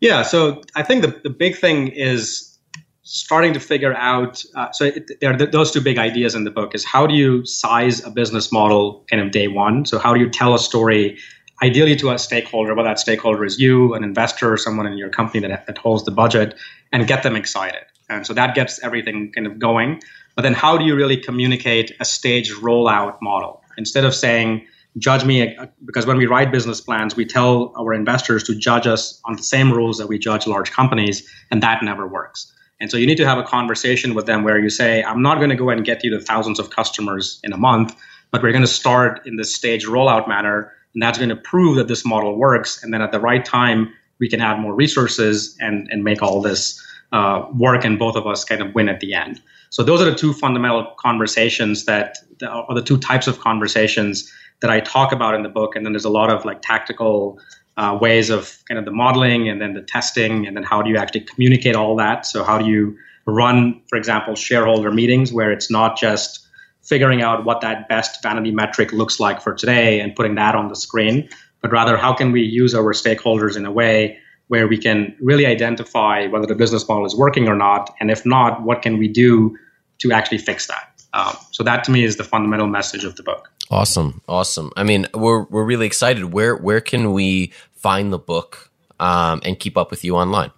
Yeah, 0.01 0.23
so 0.23 0.61
I 0.75 0.83
think 0.83 1.03
the, 1.03 1.19
the 1.23 1.29
big 1.29 1.55
thing 1.55 1.89
is 1.89 2.57
starting 3.03 3.53
to 3.53 3.59
figure 3.59 3.93
out 3.95 4.43
uh, 4.55 4.71
so 4.71 4.85
it, 4.85 5.11
there 5.21 5.33
are 5.33 5.37
th- 5.37 5.51
those 5.51 5.71
two 5.71 5.81
big 5.81 5.97
ideas 5.97 6.33
in 6.33 6.43
the 6.43 6.51
book 6.51 6.73
is 6.73 6.85
how 6.85 7.05
do 7.05 7.13
you 7.13 7.45
size 7.45 8.03
a 8.05 8.09
business 8.09 8.51
model 8.51 9.05
kind 9.09 9.21
of 9.21 9.31
day 9.31 9.47
one? 9.47 9.85
So 9.85 9.99
how 9.99 10.13
do 10.13 10.19
you 10.19 10.29
tell 10.29 10.55
a 10.55 10.59
story 10.59 11.17
ideally 11.61 11.95
to 11.97 12.09
a 12.09 12.17
stakeholder 12.17 12.73
whether 12.73 12.87
that 12.87 12.99
stakeholder 12.99 13.45
is 13.45 13.59
you 13.59 13.93
an 13.93 14.03
investor 14.03 14.51
or 14.51 14.57
someone 14.57 14.87
in 14.87 14.97
your 14.97 15.09
company 15.09 15.47
that, 15.47 15.67
that 15.67 15.77
holds 15.77 16.03
the 16.05 16.11
budget 16.11 16.55
and 16.91 17.05
get 17.05 17.21
them 17.23 17.35
excited. 17.35 17.83
And 18.09 18.25
so 18.25 18.33
that 18.33 18.55
gets 18.55 18.83
everything 18.83 19.31
kind 19.33 19.45
of 19.45 19.59
going. 19.59 20.01
But 20.35 20.41
then 20.41 20.53
how 20.53 20.77
do 20.77 20.85
you 20.85 20.95
really 20.95 21.17
communicate 21.17 21.91
a 21.99 22.05
staged 22.05 22.53
rollout 22.53 23.17
model? 23.21 23.61
Instead 23.77 24.05
of 24.05 24.15
saying 24.15 24.65
judge 24.97 25.23
me 25.23 25.57
because 25.85 26.05
when 26.05 26.17
we 26.17 26.25
write 26.25 26.51
business 26.51 26.81
plans 26.81 27.15
we 27.15 27.25
tell 27.25 27.73
our 27.79 27.93
investors 27.93 28.43
to 28.43 28.53
judge 28.53 28.85
us 28.85 29.21
on 29.25 29.35
the 29.35 29.43
same 29.43 29.71
rules 29.71 29.97
that 29.97 30.07
we 30.07 30.19
judge 30.19 30.45
large 30.47 30.71
companies 30.71 31.27
and 31.49 31.63
that 31.63 31.81
never 31.81 32.07
works 32.07 32.53
and 32.81 32.89
so 32.89 32.97
you 32.97 33.05
need 33.05 33.17
to 33.17 33.25
have 33.25 33.37
a 33.37 33.43
conversation 33.43 34.15
with 34.15 34.25
them 34.25 34.43
where 34.43 34.57
you 34.57 34.69
say, 34.69 35.03
I'm 35.03 35.21
not 35.21 35.37
going 35.37 35.51
to 35.51 35.55
go 35.55 35.69
and 35.69 35.85
get 35.85 36.03
you 36.03 36.09
the 36.09 36.19
thousands 36.19 36.59
of 36.59 36.71
customers 36.71 37.39
in 37.43 37.53
a 37.53 37.57
month, 37.57 37.95
but 38.31 38.41
we're 38.41 38.51
going 38.51 38.63
to 38.63 38.67
start 38.67 39.21
in 39.27 39.35
this 39.35 39.55
stage 39.55 39.85
rollout 39.85 40.27
manner. 40.27 40.73
And 40.95 41.01
that's 41.01 41.19
going 41.19 41.29
to 41.29 41.35
prove 41.35 41.75
that 41.75 41.87
this 41.87 42.03
model 42.03 42.35
works. 42.35 42.83
And 42.83 42.91
then 42.91 43.03
at 43.03 43.11
the 43.11 43.19
right 43.19 43.45
time, 43.45 43.93
we 44.19 44.27
can 44.27 44.41
add 44.41 44.59
more 44.59 44.73
resources 44.73 45.55
and, 45.59 45.87
and 45.91 46.03
make 46.03 46.23
all 46.23 46.41
this 46.41 46.83
uh, 47.11 47.45
work 47.55 47.85
and 47.85 47.99
both 47.99 48.15
of 48.15 48.25
us 48.25 48.43
kind 48.43 48.63
of 48.63 48.73
win 48.73 48.89
at 48.89 48.99
the 48.99 49.13
end. 49.13 49.39
So 49.69 49.83
those 49.83 50.01
are 50.01 50.05
the 50.05 50.15
two 50.15 50.33
fundamental 50.33 50.95
conversations 50.97 51.85
that, 51.85 52.17
are 52.49 52.73
the 52.73 52.81
two 52.81 52.97
types 52.97 53.27
of 53.27 53.39
conversations 53.39 54.29
that 54.61 54.69
I 54.69 54.79
talk 54.79 55.11
about 55.11 55.35
in 55.35 55.43
the 55.43 55.49
book. 55.49 55.75
And 55.75 55.85
then 55.85 55.93
there's 55.93 56.05
a 56.05 56.09
lot 56.09 56.29
of 56.29 56.45
like 56.45 56.61
tactical 56.61 57.39
uh, 57.77 57.97
ways 57.99 58.29
of 58.29 58.63
kind 58.67 58.77
of 58.77 58.85
the 58.85 58.91
modeling 58.91 59.49
and 59.49 59.61
then 59.61 59.73
the 59.73 59.81
testing 59.81 60.45
and 60.45 60.55
then 60.55 60.63
how 60.63 60.81
do 60.81 60.89
you 60.89 60.97
actually 60.97 61.21
communicate 61.21 61.75
all 61.75 61.95
that 61.95 62.25
so 62.25 62.43
how 62.43 62.57
do 62.57 62.65
you 62.65 62.95
run 63.25 63.81
for 63.87 63.97
example 63.97 64.35
shareholder 64.35 64.91
meetings 64.91 65.31
where 65.31 65.51
it's 65.51 65.71
not 65.71 65.97
just 65.97 66.45
figuring 66.81 67.21
out 67.21 67.45
what 67.45 67.61
that 67.61 67.87
best 67.87 68.21
vanity 68.21 68.51
metric 68.51 68.91
looks 68.91 69.19
like 69.19 69.41
for 69.41 69.53
today 69.53 69.99
and 69.99 70.15
putting 70.15 70.35
that 70.35 70.53
on 70.53 70.67
the 70.67 70.75
screen 70.75 71.27
but 71.61 71.71
rather 71.71 71.95
how 71.95 72.13
can 72.13 72.31
we 72.31 72.41
use 72.41 72.75
our 72.75 72.93
stakeholders 72.93 73.55
in 73.55 73.65
a 73.65 73.71
way 73.71 74.17
where 74.49 74.67
we 74.67 74.77
can 74.77 75.15
really 75.21 75.45
identify 75.45 76.27
whether 76.27 76.45
the 76.45 76.55
business 76.55 76.85
model 76.89 77.05
is 77.05 77.15
working 77.15 77.47
or 77.47 77.55
not 77.55 77.95
and 78.01 78.11
if 78.11 78.25
not 78.25 78.63
what 78.63 78.81
can 78.81 78.97
we 78.97 79.07
do 79.07 79.57
to 79.99 80.11
actually 80.11 80.37
fix 80.37 80.67
that 80.67 80.90
um, 81.13 81.35
so 81.51 81.63
that 81.63 81.83
to 81.85 81.91
me 81.91 82.03
is 82.03 82.17
the 82.17 82.23
fundamental 82.23 82.67
message 82.67 83.03
of 83.03 83.15
the 83.15 83.23
book. 83.23 83.51
Awesome, 83.69 84.21
awesome. 84.27 84.71
I 84.75 84.83
mean, 84.83 85.07
we're 85.13 85.43
we're 85.43 85.63
really 85.63 85.85
excited. 85.85 86.33
Where 86.33 86.55
where 86.55 86.81
can 86.81 87.13
we 87.13 87.53
find 87.73 88.11
the 88.11 88.19
book 88.19 88.69
um, 88.99 89.41
and 89.43 89.59
keep 89.59 89.77
up 89.77 89.91
with 89.91 90.03
you 90.03 90.15
online? 90.15 90.51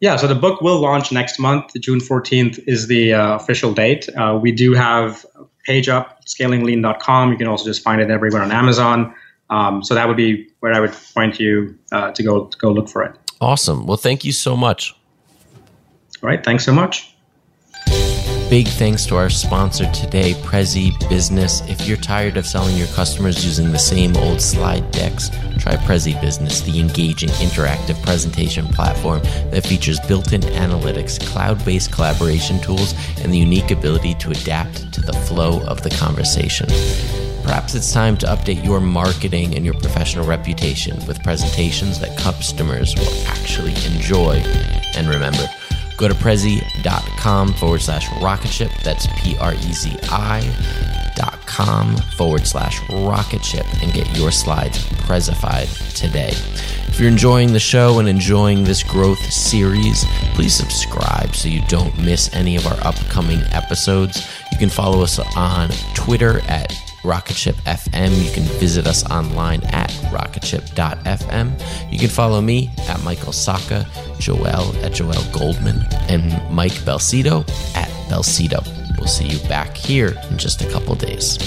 Yeah, 0.00 0.16
so 0.16 0.26
the 0.26 0.34
book 0.34 0.60
will 0.60 0.80
launch 0.80 1.12
next 1.12 1.38
month. 1.38 1.72
June 1.80 1.98
14th 1.98 2.62
is 2.66 2.88
the 2.88 3.14
uh, 3.14 3.36
official 3.36 3.72
date. 3.72 4.08
Uh, 4.14 4.38
we 4.40 4.52
do 4.52 4.74
have 4.74 5.24
a 5.34 5.44
page 5.66 5.88
up, 5.88 6.24
scalinglean.com. 6.26 7.32
You 7.32 7.38
can 7.38 7.46
also 7.46 7.64
just 7.64 7.82
find 7.82 8.02
it 8.02 8.10
everywhere 8.10 8.42
on 8.42 8.52
Amazon. 8.52 9.14
Um, 9.48 9.82
so 9.82 9.94
that 9.94 10.06
would 10.06 10.16
be 10.16 10.48
where 10.60 10.74
I 10.74 10.80
would 10.80 10.94
point 11.14 11.40
you 11.40 11.78
uh, 11.92 12.10
to 12.12 12.22
go 12.22 12.46
to 12.46 12.58
go 12.58 12.70
look 12.70 12.88
for 12.88 13.02
it. 13.02 13.16
Awesome. 13.40 13.86
Well, 13.86 13.96
thank 13.96 14.24
you 14.24 14.32
so 14.32 14.56
much. 14.56 14.94
All 16.22 16.28
right. 16.28 16.42
Thanks 16.44 16.64
so 16.64 16.72
much. 16.72 17.13
Big 18.50 18.68
thanks 18.68 19.04
to 19.06 19.16
our 19.16 19.30
sponsor 19.30 19.90
today, 19.92 20.34
Prezi 20.34 20.92
Business. 21.08 21.62
If 21.62 21.88
you're 21.88 21.96
tired 21.96 22.36
of 22.36 22.46
selling 22.46 22.76
your 22.76 22.86
customers 22.88 23.44
using 23.44 23.72
the 23.72 23.78
same 23.78 24.16
old 24.18 24.40
slide 24.40 24.88
decks, 24.92 25.30
try 25.58 25.74
Prezi 25.76 26.20
Business, 26.20 26.60
the 26.60 26.78
engaging, 26.78 27.30
interactive 27.30 28.00
presentation 28.04 28.66
platform 28.66 29.20
that 29.50 29.66
features 29.66 29.98
built 30.00 30.32
in 30.32 30.42
analytics, 30.42 31.18
cloud 31.26 31.64
based 31.64 31.90
collaboration 31.90 32.60
tools, 32.60 32.94
and 33.22 33.32
the 33.32 33.38
unique 33.38 33.70
ability 33.70 34.14
to 34.14 34.30
adapt 34.30 34.92
to 34.92 35.00
the 35.00 35.12
flow 35.12 35.64
of 35.64 35.82
the 35.82 35.90
conversation. 35.90 36.68
Perhaps 37.42 37.74
it's 37.74 37.92
time 37.92 38.16
to 38.18 38.26
update 38.26 38.64
your 38.64 38.80
marketing 38.80 39.54
and 39.56 39.64
your 39.64 39.74
professional 39.74 40.26
reputation 40.26 41.04
with 41.06 41.22
presentations 41.24 41.98
that 41.98 42.16
customers 42.18 42.94
will 42.94 43.26
actually 43.26 43.74
enjoy 43.86 44.36
and 44.96 45.08
remember. 45.08 45.48
Go 45.96 46.08
to 46.08 46.14
prezi.com 46.14 47.52
forward 47.54 47.80
slash 47.80 48.08
rocket 48.20 48.50
ship. 48.50 48.70
That's 48.82 49.06
P 49.16 49.36
R 49.38 49.54
E 49.54 49.72
Z 49.72 49.96
I 50.10 51.12
dot 51.16 51.46
com 51.46 51.96
forward 52.16 52.46
slash 52.46 52.80
rocket 52.90 53.44
ship 53.44 53.66
and 53.82 53.92
get 53.92 54.16
your 54.16 54.32
slides 54.32 54.78
prezified 55.06 55.68
today. 55.94 56.32
If 56.88 57.00
you're 57.00 57.08
enjoying 57.08 57.52
the 57.52 57.60
show 57.60 57.98
and 57.98 58.08
enjoying 58.08 58.64
this 58.64 58.82
growth 58.82 59.18
series, 59.18 60.04
please 60.34 60.54
subscribe 60.54 61.34
so 61.34 61.48
you 61.48 61.60
don't 61.68 61.96
miss 61.98 62.32
any 62.34 62.56
of 62.56 62.66
our 62.66 62.78
upcoming 62.86 63.40
episodes. 63.50 64.28
You 64.52 64.58
can 64.58 64.70
follow 64.70 65.02
us 65.02 65.18
on 65.36 65.70
Twitter 65.94 66.40
at 66.48 66.72
Rocketship 67.04 67.56
FM. 67.66 68.24
You 68.24 68.32
can 68.32 68.42
visit 68.58 68.86
us 68.86 69.08
online 69.10 69.62
at 69.64 69.90
rocketship.fm. 70.10 71.92
You 71.92 71.98
can 71.98 72.08
follow 72.08 72.40
me 72.40 72.70
at 72.88 73.02
Michael 73.04 73.32
Sacca, 73.32 73.86
Joel 74.18 74.74
at 74.84 74.94
Joel 74.94 75.22
Goldman, 75.32 75.84
and 76.08 76.32
Mike 76.54 76.72
Belsito 76.72 77.48
at 77.76 77.88
Belsito. 78.08 78.64
We'll 78.98 79.08
see 79.08 79.26
you 79.26 79.38
back 79.48 79.76
here 79.76 80.14
in 80.30 80.38
just 80.38 80.62
a 80.62 80.70
couple 80.70 80.94
days. 80.94 81.38